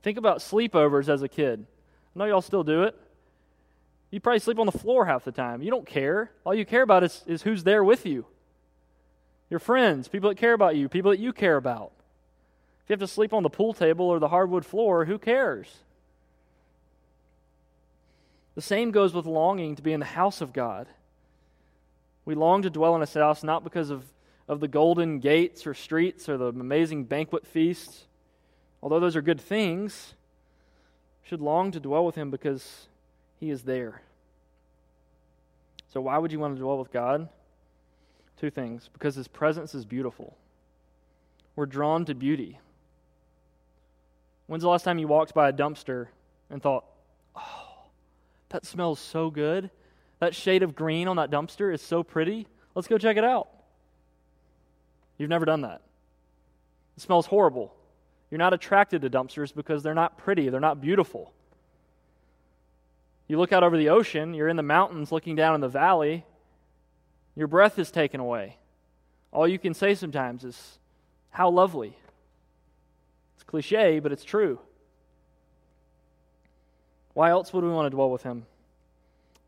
Think 0.02 0.18
about 0.18 0.40
sleepovers 0.40 1.10
as 1.10 1.22
a 1.22 1.30
kid. 1.30 1.68
I 2.16 2.20
know 2.20 2.26
y'all 2.26 2.42
still 2.42 2.64
do 2.64 2.84
it. 2.84 3.00
You 4.10 4.20
probably 4.20 4.40
sleep 4.40 4.58
on 4.58 4.66
the 4.66 4.72
floor 4.72 5.06
half 5.06 5.24
the 5.24 5.32
time. 5.32 5.62
You 5.62 5.70
don't 5.70 5.86
care. 5.86 6.32
All 6.44 6.56
you 6.56 6.66
care 6.66 6.82
about 6.82 7.04
is, 7.04 7.24
is 7.28 7.44
who's 7.44 7.64
there 7.64 7.84
with 7.84 8.04
you. 8.06 8.26
your 9.52 9.60
friends, 9.60 10.08
people 10.08 10.30
that 10.30 10.40
care 10.40 10.54
about 10.54 10.76
you, 10.76 10.90
people 10.90 11.12
that 11.12 11.20
you 11.20 11.34
care 11.34 11.58
about. 11.58 11.92
If 12.84 12.90
you 12.90 12.94
have 12.94 13.00
to 13.02 13.08
sleep 13.08 13.32
on 13.32 13.44
the 13.44 13.50
pool 13.50 13.74
table 13.74 14.06
or 14.06 14.18
the 14.18 14.30
hardwood 14.30 14.66
floor, 14.66 15.06
who 15.06 15.20
cares? 15.20 15.68
The 18.56 18.62
same 18.62 18.92
goes 18.92 19.14
with 19.14 19.26
longing 19.26 19.76
to 19.76 19.82
be 19.82 19.94
in 19.94 20.00
the 20.00 20.06
house 20.06 20.42
of 20.42 20.54
God. 20.54 20.88
We 22.26 22.36
long 22.36 22.62
to 22.64 22.70
dwell 22.70 22.96
in 22.96 23.02
His 23.02 23.14
house 23.14 23.44
not 23.44 23.64
because 23.64 23.90
of, 23.90 24.06
of 24.48 24.60
the 24.60 24.68
golden 24.68 25.20
gates 25.20 25.66
or 25.66 25.74
streets 25.74 26.28
or 26.28 26.38
the 26.38 26.48
amazing 26.48 27.06
banquet 27.06 27.48
feasts, 27.48 28.06
although 28.82 29.00
those 29.00 29.16
are 29.16 29.22
good 29.22 29.42
things. 29.42 30.14
Should 31.24 31.42
long 31.42 31.72
to 31.72 31.80
dwell 31.80 32.06
with 32.06 32.16
Him 32.16 32.30
because 32.30 32.88
He 33.40 33.50
is 33.50 33.64
there. 33.64 34.02
So, 35.94 36.02
why 36.02 36.18
would 36.18 36.32
you 36.32 36.40
want 36.40 36.56
to 36.56 36.62
dwell 36.62 36.78
with 36.78 36.92
God? 36.92 37.30
Two 38.40 38.50
things. 38.50 38.90
Because 38.92 39.16
His 39.16 39.28
presence 39.28 39.74
is 39.74 39.86
beautiful. 39.86 40.36
We're 41.56 41.66
drawn 41.66 42.06
to 42.06 42.16
beauty. 42.16 42.60
When's 44.48 44.64
the 44.64 44.70
last 44.70 44.84
time 44.84 45.00
you 45.00 45.08
walked 45.08 45.34
by 45.34 45.50
a 45.50 45.54
dumpster 45.54 46.08
and 46.50 46.62
thought, 46.62 46.84
oh, 47.36 47.61
that 48.52 48.66
smells 48.66 49.00
so 49.00 49.30
good? 49.30 49.70
That 50.20 50.36
shade 50.36 50.64
of 50.64 50.76
green 50.76 51.08
on 51.08 51.16
that 51.18 51.32
dumpster 51.32 51.74
is 51.74 51.82
so 51.82 52.04
pretty. 52.04 52.48
Let's 52.76 52.88
go 52.88 52.98
check 52.98 53.18
it 53.18 53.24
out. 53.24 53.50
You've 55.18 55.30
never 55.30 55.46
done 55.46 55.62
that. 55.62 55.82
It 56.98 57.02
smells 57.02 57.26
horrible. 57.26 57.74
You're 58.30 58.38
not 58.38 58.54
attracted 58.54 59.02
to 59.02 59.10
dumpsters 59.10 59.54
because 59.54 59.84
they're 59.84 59.94
not 59.94 60.18
pretty, 60.18 60.50
they're 60.50 60.60
not 60.60 60.80
beautiful. 60.82 61.34
You 63.28 63.38
look 63.38 63.52
out 63.54 63.64
over 63.64 63.78
the 63.78 63.90
ocean, 63.90 64.34
you're 64.34 64.48
in 64.48 64.58
the 64.58 64.64
mountains 64.64 65.12
looking 65.12 65.36
down 65.36 65.56
in 65.56 65.62
the 65.62 65.68
valley, 65.68 66.26
your 67.36 67.48
breath 67.48 67.80
is 67.80 67.92
taken 67.92 68.20
away. 68.20 68.58
All 69.32 69.48
you 69.48 69.60
can 69.60 69.74
say 69.74 69.96
sometimes 69.96 70.44
is, 70.44 70.80
How 71.30 71.50
lovely. 71.50 71.98
It's 73.36 73.44
cliche, 73.44 74.00
but 74.00 74.12
it's 74.12 74.24
true. 74.24 74.60
Why 77.14 77.30
else 77.30 77.52
would 77.54 77.64
we 77.64 77.70
want 77.70 77.86
to 77.88 77.90
dwell 77.90 78.10
with 78.10 78.24
him? 78.24 78.46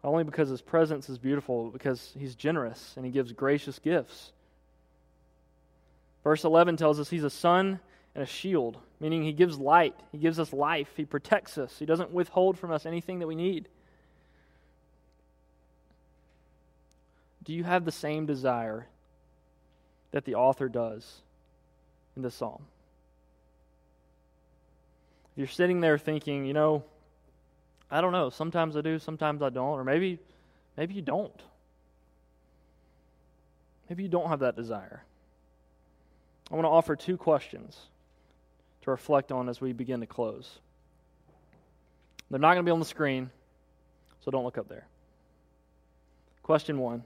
Only 0.03 0.23
because 0.23 0.49
his 0.49 0.61
presence 0.61 1.09
is 1.09 1.17
beautiful, 1.17 1.69
because 1.69 2.13
he's 2.19 2.35
generous 2.35 2.93
and 2.97 3.05
he 3.05 3.11
gives 3.11 3.31
gracious 3.31 3.79
gifts. 3.79 4.31
Verse 6.23 6.43
11 6.43 6.77
tells 6.77 6.99
us 6.99 7.09
he's 7.09 7.23
a 7.23 7.29
sun 7.29 7.79
and 8.15 8.23
a 8.23 8.27
shield, 8.27 8.77
meaning 8.99 9.23
he 9.23 9.33
gives 9.33 9.57
light, 9.57 9.95
he 10.11 10.17
gives 10.17 10.39
us 10.39 10.53
life, 10.53 10.89
he 10.95 11.05
protects 11.05 11.57
us, 11.57 11.79
he 11.79 11.85
doesn't 11.85 12.11
withhold 12.11 12.57
from 12.57 12.71
us 12.71 12.85
anything 12.85 13.19
that 13.19 13.27
we 13.27 13.35
need. 13.35 13.67
Do 17.43 17.53
you 17.53 17.63
have 17.63 17.85
the 17.85 17.91
same 17.91 18.25
desire 18.25 18.87
that 20.11 20.25
the 20.25 20.35
author 20.35 20.69
does 20.69 21.21
in 22.15 22.21
this 22.21 22.35
psalm? 22.35 22.63
If 25.31 25.39
you're 25.39 25.47
sitting 25.47 25.81
there 25.81 25.97
thinking, 25.97 26.45
you 26.45 26.53
know, 26.53 26.83
I 27.93 28.01
don't 28.01 28.11
know, 28.11 28.31
sometimes 28.31 28.75
I 28.75 28.81
do, 28.81 28.97
sometimes 28.97 29.43
I 29.43 29.49
don't, 29.49 29.77
or 29.79 29.83
maybe 29.83 30.17
maybe 30.75 30.95
you 30.95 31.03
don't. 31.03 31.39
Maybe 33.87 34.01
you 34.01 34.09
don't 34.09 34.29
have 34.29 34.39
that 34.39 34.55
desire. 34.55 35.03
I 36.51 36.55
want 36.55 36.65
to 36.65 36.69
offer 36.69 36.95
two 36.95 37.17
questions 37.17 37.77
to 38.81 38.89
reflect 38.89 39.31
on 39.31 39.47
as 39.47 39.61
we 39.61 39.73
begin 39.73 39.99
to 39.99 40.07
close. 40.07 40.57
They're 42.31 42.39
not 42.39 42.55
going 42.55 42.65
to 42.65 42.67
be 42.67 42.71
on 42.71 42.79
the 42.79 42.85
screen, 42.85 43.29
so 44.25 44.31
don't 44.31 44.43
look 44.43 44.57
up 44.57 44.69
there. 44.69 44.87
Question 46.41 46.79
one. 46.79 47.03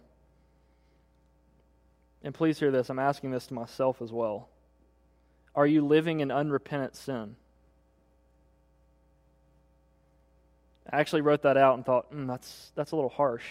And 2.23 2.33
please 2.33 2.59
hear 2.59 2.71
this, 2.71 2.89
I'm 2.89 2.97
asking 2.97 3.31
this 3.31 3.47
to 3.47 3.53
myself 3.53 4.01
as 4.01 4.13
well. 4.13 4.47
Are 5.53 5.67
you 5.67 5.85
living 5.85 6.21
in 6.21 6.31
unrepentant 6.31 6.95
sin? 6.95 7.35
I 10.89 10.99
actually 10.99 11.21
wrote 11.21 11.41
that 11.41 11.57
out 11.57 11.75
and 11.75 11.85
thought, 11.85 12.13
mm, 12.13 12.27
that's, 12.27 12.71
that's 12.75 12.91
a 12.91 12.95
little 12.95 13.09
harsh. 13.09 13.45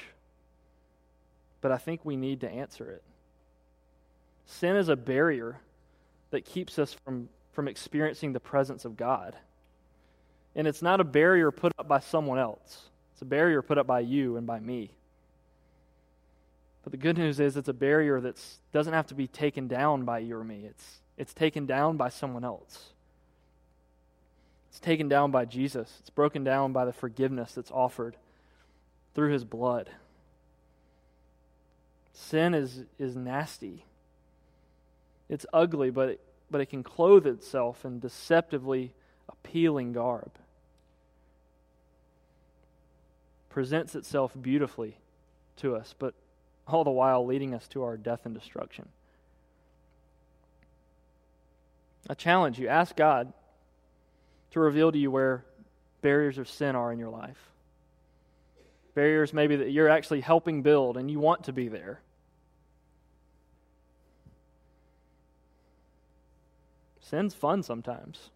But 1.61 1.73
I 1.73 1.79
think 1.79 2.05
we 2.05 2.17
need 2.17 2.41
to 2.41 2.51
answer 2.51 2.91
it. 2.91 3.03
Sin 4.47 4.77
is 4.77 4.89
a 4.89 4.97
barrier 4.97 5.59
that 6.31 6.45
keeps 6.45 6.79
us 6.79 6.95
from, 7.05 7.29
from 7.53 7.69
experiencing 7.69 8.33
the 8.33 8.41
presence 8.41 8.85
of 8.85 8.97
God. 8.97 9.37
And 10.55 10.67
it's 10.67 10.83
not 10.83 11.01
a 11.01 11.05
barrier 11.05 11.51
put 11.51 11.73
up 11.79 11.89
by 11.89 12.01
someone 12.01 12.39
else, 12.39 12.89
it's 13.13 13.23
a 13.23 13.27
barrier 13.27 13.63
put 13.63 13.79
up 13.79 13.87
by 13.87 14.01
you 14.01 14.37
and 14.37 14.47
by 14.47 14.61
me. 14.61 14.91
But 16.83 16.93
the 16.93 16.99
good 16.99 17.19
news 17.19 17.41
is 17.41 17.57
it's 17.57 17.69
a 17.69 17.73
barrier 17.73 18.21
that 18.21 18.41
doesn't 18.73 18.93
have 18.93 19.09
to 19.09 19.15
be 19.15 19.27
taken 19.27 19.67
down 19.67 20.05
by 20.05 20.21
you 20.21 20.37
or 20.37 20.45
me. 20.45 20.67
It's, 20.67 21.01
it's 21.19 21.35
taken 21.35 21.67
down 21.67 21.97
by 21.97 22.11
someone 22.11 22.45
else. 22.45 22.91
It's 24.77 24.85
taken 24.85 25.09
down 25.09 25.31
by 25.31 25.47
Jesus. 25.47 25.91
It's 26.01 26.11
broken 26.11 26.45
down 26.45 26.75
by 26.75 26.85
the 26.85 26.93
forgiveness 26.93 27.55
that's 27.55 27.71
offered 27.71 28.15
through 29.15 29.33
his 29.33 29.43
blood. 29.43 29.89
Sin 32.13 32.53
is, 32.53 32.85
is 32.99 33.17
nasty. 33.17 33.87
It's 35.31 35.47
ugly, 35.51 35.89
but 35.89 36.11
it, 36.11 36.21
but 36.51 36.61
it 36.61 36.67
can 36.67 36.83
clothe 36.83 37.27
itself 37.27 37.87
in 37.87 38.01
deceptively 38.01 38.93
appealing 39.31 39.95
garb. 39.95 40.33
Presents 43.49 43.95
itself 43.95 44.35
beautifully 44.39 44.99
to 45.57 45.75
us, 45.75 45.95
but 45.99 46.13
all 46.69 46.85
the 46.85 46.91
while 46.91 47.25
leading 47.25 47.55
us 47.55 47.67
to 47.69 47.83
our 47.83 47.97
death 47.97 48.27
and 48.27 48.35
destruction. 48.35 48.89
I 52.11 52.13
challenge 52.13 52.59
you 52.59 52.69
ask 52.69 52.95
God 52.95 53.33
to 54.57 54.61
reveal 54.61 54.91
to 54.91 54.97
you 54.97 55.11
where 55.11 55.45
barriers 56.01 56.39
of 56.39 56.49
sin 56.49 56.75
are 56.75 56.91
in 56.91 56.99
your 56.99 57.11
life. 57.11 57.37
Barriers 58.95 59.35
maybe 59.35 59.57
that 59.57 59.71
you're 59.71 59.91
actually 59.91 60.23
helping 60.23 60.63
build 60.63 60.97
and 60.97 61.11
you 61.11 61.21
want 61.21 61.45
to 61.45 61.53
be 61.53 61.69
there. 61.69 62.01
Sin's 67.01 67.35
fun 67.35 67.63
sometimes. 67.63 68.31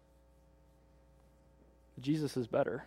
Jesus 1.99 2.37
is 2.37 2.45
better. 2.45 2.85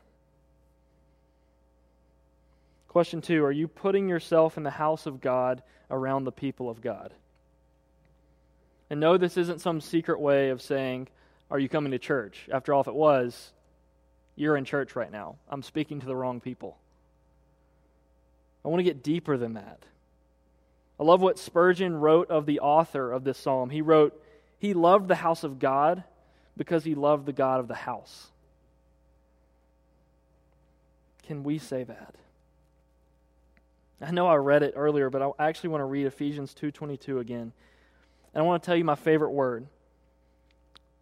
Question 2.86 3.20
two 3.20 3.44
Are 3.44 3.50
you 3.50 3.66
putting 3.66 4.08
yourself 4.08 4.56
in 4.56 4.62
the 4.62 4.70
house 4.70 5.06
of 5.06 5.20
God 5.20 5.64
around 5.90 6.22
the 6.22 6.30
people 6.30 6.70
of 6.70 6.80
God? 6.80 7.12
And 8.88 9.00
no, 9.00 9.18
this 9.18 9.36
isn't 9.36 9.60
some 9.60 9.80
secret 9.80 10.20
way 10.20 10.50
of 10.50 10.62
saying, 10.62 11.08
are 11.54 11.58
you 11.60 11.68
coming 11.68 11.92
to 11.92 12.00
church? 12.00 12.48
After 12.52 12.74
all, 12.74 12.80
if 12.80 12.88
it 12.88 12.94
was, 12.96 13.52
you're 14.34 14.56
in 14.56 14.64
church 14.64 14.96
right 14.96 15.12
now. 15.12 15.36
I'm 15.48 15.62
speaking 15.62 16.00
to 16.00 16.06
the 16.06 16.16
wrong 16.16 16.40
people. 16.40 16.76
I 18.64 18.68
want 18.68 18.80
to 18.80 18.84
get 18.84 19.04
deeper 19.04 19.36
than 19.36 19.54
that. 19.54 19.78
I 20.98 21.04
love 21.04 21.22
what 21.22 21.38
Spurgeon 21.38 21.94
wrote 21.94 22.28
of 22.28 22.46
the 22.46 22.58
author 22.58 23.12
of 23.12 23.22
this 23.22 23.38
psalm. 23.38 23.70
He 23.70 23.82
wrote, 23.82 24.20
He 24.58 24.74
loved 24.74 25.06
the 25.06 25.14
house 25.14 25.44
of 25.44 25.60
God 25.60 26.02
because 26.56 26.82
he 26.82 26.96
loved 26.96 27.24
the 27.24 27.32
God 27.32 27.60
of 27.60 27.68
the 27.68 27.74
house. 27.74 28.32
Can 31.22 31.44
we 31.44 31.58
say 31.58 31.84
that? 31.84 32.16
I 34.00 34.10
know 34.10 34.26
I 34.26 34.34
read 34.34 34.64
it 34.64 34.74
earlier, 34.74 35.08
but 35.08 35.22
I 35.22 35.30
actually 35.38 35.70
want 35.70 35.82
to 35.82 35.86
read 35.86 36.06
Ephesians 36.06 36.52
2:22 36.52 37.20
again. 37.20 37.52
And 38.34 38.42
I 38.42 38.42
want 38.42 38.60
to 38.60 38.66
tell 38.66 38.76
you 38.76 38.84
my 38.84 38.96
favorite 38.96 39.30
word. 39.30 39.68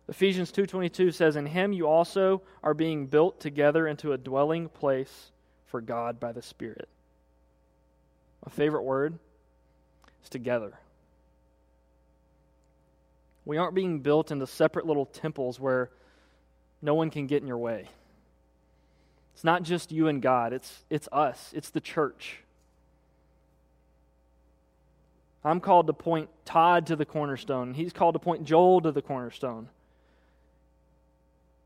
Ephesians 0.08 0.50
2:22 0.50 1.12
says 1.12 1.36
in 1.36 1.46
him 1.46 1.72
you 1.72 1.86
also 1.86 2.42
are 2.62 2.74
being 2.74 3.06
built 3.06 3.40
together 3.40 3.86
into 3.86 4.12
a 4.12 4.18
dwelling 4.18 4.68
place 4.68 5.30
for 5.66 5.80
God 5.80 6.18
by 6.18 6.32
the 6.32 6.42
Spirit. 6.42 6.88
My 8.44 8.52
favorite 8.52 8.82
word 8.82 9.18
is 10.22 10.28
together. 10.28 10.78
We 13.44 13.58
aren't 13.58 13.74
being 13.74 14.00
built 14.00 14.30
into 14.30 14.46
separate 14.46 14.86
little 14.86 15.06
temples 15.06 15.58
where 15.58 15.90
no 16.80 16.94
one 16.94 17.10
can 17.10 17.26
get 17.26 17.42
in 17.42 17.48
your 17.48 17.58
way. 17.58 17.88
It's 19.34 19.44
not 19.44 19.62
just 19.62 19.92
you 19.92 20.08
and 20.08 20.20
God, 20.20 20.52
it's, 20.52 20.84
it's 20.90 21.08
us, 21.10 21.52
it's 21.54 21.70
the 21.70 21.80
church. 21.80 22.40
I'm 25.44 25.60
called 25.60 25.88
to 25.88 25.92
point 25.92 26.28
Todd 26.44 26.86
to 26.88 26.96
the 26.96 27.04
cornerstone. 27.04 27.74
He's 27.74 27.92
called 27.92 28.14
to 28.14 28.20
point 28.20 28.44
Joel 28.44 28.80
to 28.82 28.92
the 28.92 29.02
cornerstone 29.02 29.68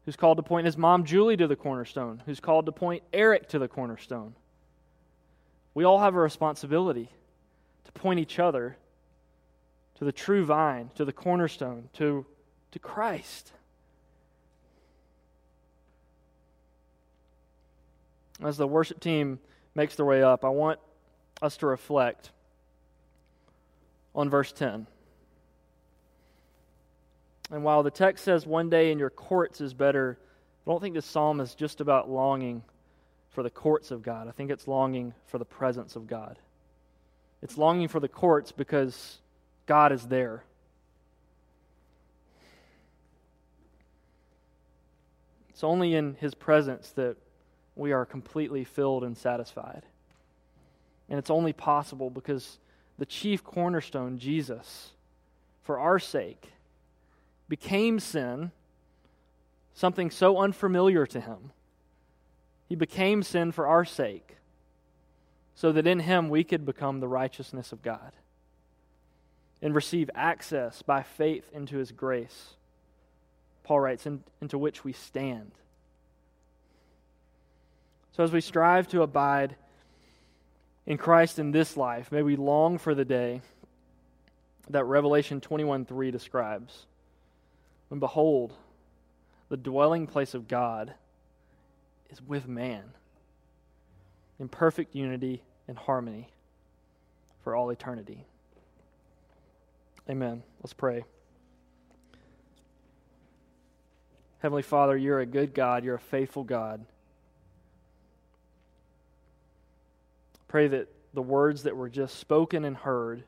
who's 0.07 0.17
called 0.17 0.39
to 0.39 0.43
point 0.43 0.65
his 0.65 0.79
mom 0.79 1.05
Julie 1.05 1.37
to 1.37 1.49
the 1.49 1.57
cornerstone, 1.57 2.23
who's 2.25 2.41
called 2.41 2.67
to 2.67 2.73
point 2.73 3.03
Eric 3.13 3.49
to 3.49 3.59
the 3.59 3.69
cornerstone. 3.69 4.35
We 5.75 5.85
all 5.85 5.99
have 5.99 6.15
a 6.15 6.21
responsibility 6.21 7.11
to 7.85 7.93
point 7.93 8.21
each 8.21 8.39
other 8.39 8.79
to 9.97 10.05
the 10.05 10.13
true 10.13 10.45
vine, 10.45 10.91
to 10.95 11.05
the 11.05 11.13
cornerstone, 11.13 11.89
to, 11.95 12.25
to 12.71 12.79
Christ. 12.79 13.53
As 18.43 18.57
the 18.57 18.67
worship 18.67 19.01
team 19.01 19.41
makes 19.75 19.97
their 19.97 20.07
way 20.07 20.23
up, 20.23 20.45
I 20.45 20.51
want 20.51 20.79
us 21.43 21.57
to 21.59 21.67
reflect 21.67 22.31
on 24.15 24.31
verse 24.31 24.53
10. 24.53 24.87
And 27.51 27.63
while 27.63 27.83
the 27.83 27.91
text 27.91 28.25
says 28.25 28.47
one 28.47 28.69
day 28.69 28.91
in 28.91 28.99
your 28.99 29.11
courts 29.11 29.61
is 29.61 29.73
better, 29.73 30.19
I 30.67 30.71
don't 30.71 30.81
think 30.81 30.95
this 30.95 31.07
psalm 31.07 31.41
is 31.41 31.55
just 31.55 31.81
about 31.81 32.11
longing 32.11 32.63
for 33.31 33.43
the 33.43 33.51
courts 33.51 33.91
of 33.91 34.03
God. 34.03 34.29
I 34.29 34.33
think 34.33 34.51
it's 34.51 34.67
longing 34.67 35.15
for 35.27 35.39
the 35.39 35.45
presence 35.45 35.95
of 35.95 36.07
God. 36.07 36.39
It's 37.43 37.57
longing 37.57 37.89
for 37.89 38.01
the 38.01 38.09
courts 38.09 38.51
because 38.51 39.19
God 39.67 39.93
is 39.93 40.07
there. 40.07 40.43
It's 45.51 45.63
only 45.63 45.95
in 45.95 46.17
His 46.21 46.35
presence 46.35 46.91
that 46.97 47.17
we 47.77 47.93
are 47.93 48.05
completely 48.05 48.65
filled 48.65 49.05
and 49.05 49.17
satisfied. 49.17 49.85
And 51.09 51.19
it's 51.19 51.31
only 51.31 51.53
possible 51.53 52.11
because 52.11 52.59
the 52.99 53.07
chief 53.07 53.45
cornerstone, 53.45 54.19
Jesus, 54.19 54.91
for 55.63 55.79
our 55.79 55.99
sake, 55.99 56.53
became 57.49 58.01
sin, 58.01 58.51
something 59.75 60.11
so 60.11 60.39
unfamiliar 60.39 61.07
to 61.07 61.21
him. 61.21 61.53
He 62.69 62.75
became 62.75 63.23
sin 63.23 63.53
for 63.53 63.67
our 63.67 63.85
sake, 63.85 64.37
so 65.55 65.73
that 65.73 65.87
in 65.87 66.01
him 66.01 66.29
we 66.29 66.45
could 66.45 66.67
become 66.67 67.01
the 67.01 67.09
righteousness 67.09 67.73
of 67.73 67.83
God 67.83 68.13
and 69.63 69.75
receive 69.75 70.11
access 70.15 70.83
by 70.83 71.03
faith 71.03 71.49
into 71.53 71.79
his 71.79 71.93
grace. 71.93 72.55
Paul 73.65 73.81
writes, 73.81 74.07
in, 74.07 74.23
into 74.41 74.59
which 74.59 74.85
we 74.85 74.93
stand. 74.93 75.53
So 78.13 78.23
as 78.23 78.33
we 78.33 78.41
strive 78.41 78.89
to 78.89 79.03
abide 79.03 79.57
in 80.87 80.99
Christ 80.99 81.39
in 81.39 81.53
this 81.53 81.77
life, 81.77 82.11
may 82.13 82.23
we 82.23 82.37
long 82.37 82.79
for 82.79 82.95
the 82.95 83.05
day 83.05 83.43
that 84.71 84.85
Revelation 84.85 85.41
21 85.41 85.85
3 85.85 86.11
describes. 86.11 86.87
When 87.89 88.01
behold, 88.01 88.53
the 89.49 89.57
dwelling 89.57 90.07
place 90.07 90.35
of 90.35 90.49
God 90.49 90.95
is 92.11 92.21
with 92.21 92.49
man 92.49 92.85
in 94.39 94.49
perfect 94.49 94.95
unity 94.95 95.43
and 95.69 95.79
harmony 95.79 96.29
for 97.43 97.55
all 97.55 97.71
eternity. 97.71 98.27
Amen. 100.09 100.43
Let's 100.61 100.73
pray. 100.73 101.05
Heavenly 104.41 104.63
Father, 104.63 104.97
you're 104.97 105.21
a 105.21 105.27
good 105.27 105.55
God, 105.55 105.85
you're 105.85 105.97
a 105.97 106.01
faithful 106.01 106.45
God. 106.45 106.85
Pray 110.49 110.69
that 110.69 110.89
the 111.15 111.23
words 111.23 111.65
that 111.65 111.77
were 111.77 111.89
just 111.89 112.19
spoken 112.19 112.65
and 112.65 112.77
heard 112.77 113.25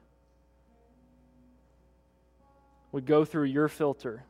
would 2.93 3.07
go 3.07 3.25
through 3.25 3.45
your 3.45 3.69
filter, 3.69 4.25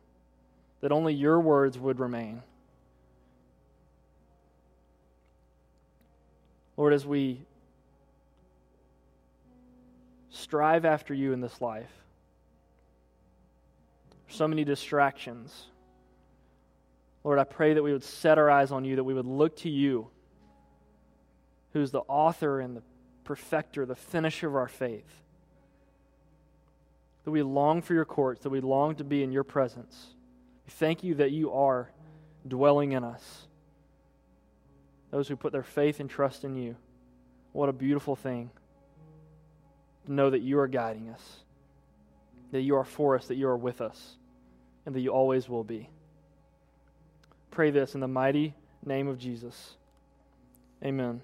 that 0.81 0.91
only 0.91 1.13
your 1.13 1.39
words 1.39 1.77
would 1.77 1.99
remain. 1.99 2.41
Lord, 6.77 6.93
as 6.93 7.05
we 7.05 7.41
strive 10.29 10.85
after 10.85 11.13
you 11.13 11.33
in 11.33 11.41
this 11.41 11.59
life, 11.59 11.91
so 14.29 14.47
many 14.47 14.63
distractions. 14.63 15.65
Lord, 17.23 17.39
I 17.39 17.43
pray 17.43 17.73
that 17.73 17.83
we 17.83 17.91
would 17.91 18.03
set 18.03 18.37
our 18.37 18.49
eyes 18.49 18.71
on 18.71 18.85
you, 18.85 18.95
that 18.95 19.03
we 19.03 19.13
would 19.13 19.25
look 19.25 19.57
to 19.57 19.69
you, 19.69 20.07
who's 21.73 21.91
the 21.91 22.01
author 22.07 22.61
and 22.61 22.77
the 22.77 22.83
perfecter, 23.23 23.85
the 23.85 23.95
finisher 23.95 24.47
of 24.47 24.55
our 24.55 24.67
faith. 24.67 25.21
That 27.25 27.31
we 27.31 27.43
long 27.43 27.81
for 27.81 27.93
your 27.93 28.05
courts, 28.05 28.43
that 28.43 28.49
we 28.49 28.61
long 28.61 28.95
to 28.95 29.03
be 29.03 29.21
in 29.21 29.31
your 29.31 29.43
presence. 29.43 30.13
Thank 30.69 31.03
you 31.03 31.15
that 31.15 31.31
you 31.31 31.51
are 31.53 31.89
dwelling 32.47 32.93
in 32.93 33.03
us. 33.03 33.47
Those 35.11 35.27
who 35.27 35.35
put 35.35 35.51
their 35.51 35.63
faith 35.63 35.99
and 35.99 36.09
trust 36.09 36.43
in 36.43 36.55
you. 36.55 36.75
What 37.51 37.69
a 37.69 37.73
beautiful 37.73 38.15
thing 38.15 38.51
to 40.05 40.13
know 40.13 40.29
that 40.29 40.41
you 40.41 40.59
are 40.59 40.67
guiding 40.67 41.09
us, 41.09 41.39
that 42.51 42.61
you 42.61 42.75
are 42.75 42.85
for 42.85 43.15
us, 43.15 43.27
that 43.27 43.35
you 43.35 43.47
are 43.47 43.57
with 43.57 43.81
us, 43.81 44.15
and 44.85 44.95
that 44.95 45.01
you 45.01 45.09
always 45.09 45.49
will 45.49 45.63
be. 45.63 45.89
Pray 47.51 47.71
this 47.71 47.95
in 47.95 48.01
the 48.01 48.07
mighty 48.07 48.53
name 48.85 49.07
of 49.07 49.17
Jesus. 49.17 49.75
Amen. 50.83 51.21